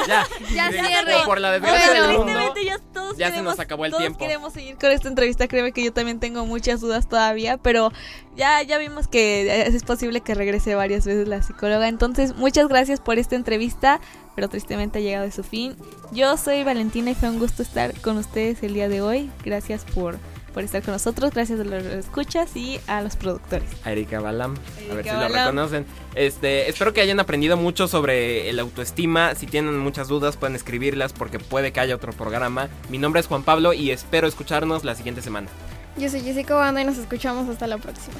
[0.06, 0.26] Ya.
[0.54, 1.14] Ya Sí, cierre.
[1.24, 2.32] Por la desgracia Bueno, del mundo.
[2.32, 4.18] Tristemente ya todos ya se queremos, nos acabó el todos tiempo.
[4.18, 5.48] queremos seguir con esta entrevista.
[5.48, 7.92] Créeme que yo también tengo muchas dudas todavía, pero
[8.36, 11.88] ya, ya vimos que es posible que regrese varias veces la psicóloga.
[11.88, 14.00] Entonces, muchas gracias por esta entrevista,
[14.36, 15.74] pero tristemente ha llegado a su fin.
[16.12, 19.30] Yo soy Valentina y fue un gusto estar con ustedes el día de hoy.
[19.44, 20.18] Gracias por,
[20.52, 23.68] por estar con nosotros, gracias a los escuchas y a los productores.
[23.84, 24.54] A Erika Balam.
[24.90, 25.46] a ver si Erika lo Balam.
[25.46, 25.86] reconocen.
[26.14, 29.34] Este, espero que hayan aprendido mucho sobre el autoestima.
[29.34, 32.68] Si tienen muchas dudas, pueden escribirlas porque puede que haya otro programa.
[32.90, 35.48] Mi nombre es Juan Pablo y espero escucharnos la siguiente semana.
[35.96, 38.16] Yo soy Jessica Banda y nos escuchamos hasta la próxima.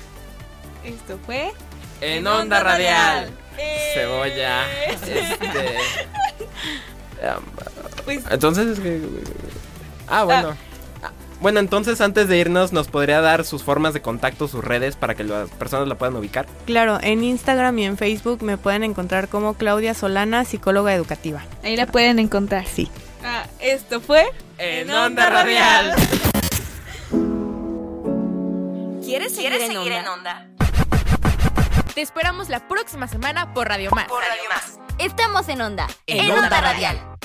[0.83, 1.53] Esto fue
[2.01, 3.30] En Onda Radial.
[3.59, 3.90] Eh.
[3.94, 4.64] Cebolla.
[4.88, 5.36] Este.
[8.05, 9.01] Pues, Entonces es que.
[10.09, 10.55] Ah, bueno.
[11.03, 14.94] Ah, Bueno, entonces antes de irnos, ¿nos podría dar sus formas de contacto, sus redes
[14.97, 16.47] para que las personas la puedan ubicar?
[16.66, 21.42] Claro, en Instagram y en Facebook me pueden encontrar como Claudia Solana, psicóloga educativa.
[21.64, 22.66] ahí la pueden encontrar.
[22.66, 22.90] Sí.
[23.24, 24.24] Ah, esto fue
[24.59, 25.94] En Onda Radial.
[29.05, 29.53] ¿Quieres seguir,
[29.92, 30.47] en, onda?
[31.97, 34.07] Te esperamos la próxima semana por Radio Más.
[34.07, 34.78] Por Radio Más.
[34.99, 35.86] Estamos en onda.
[36.07, 37.16] En Onda Radial.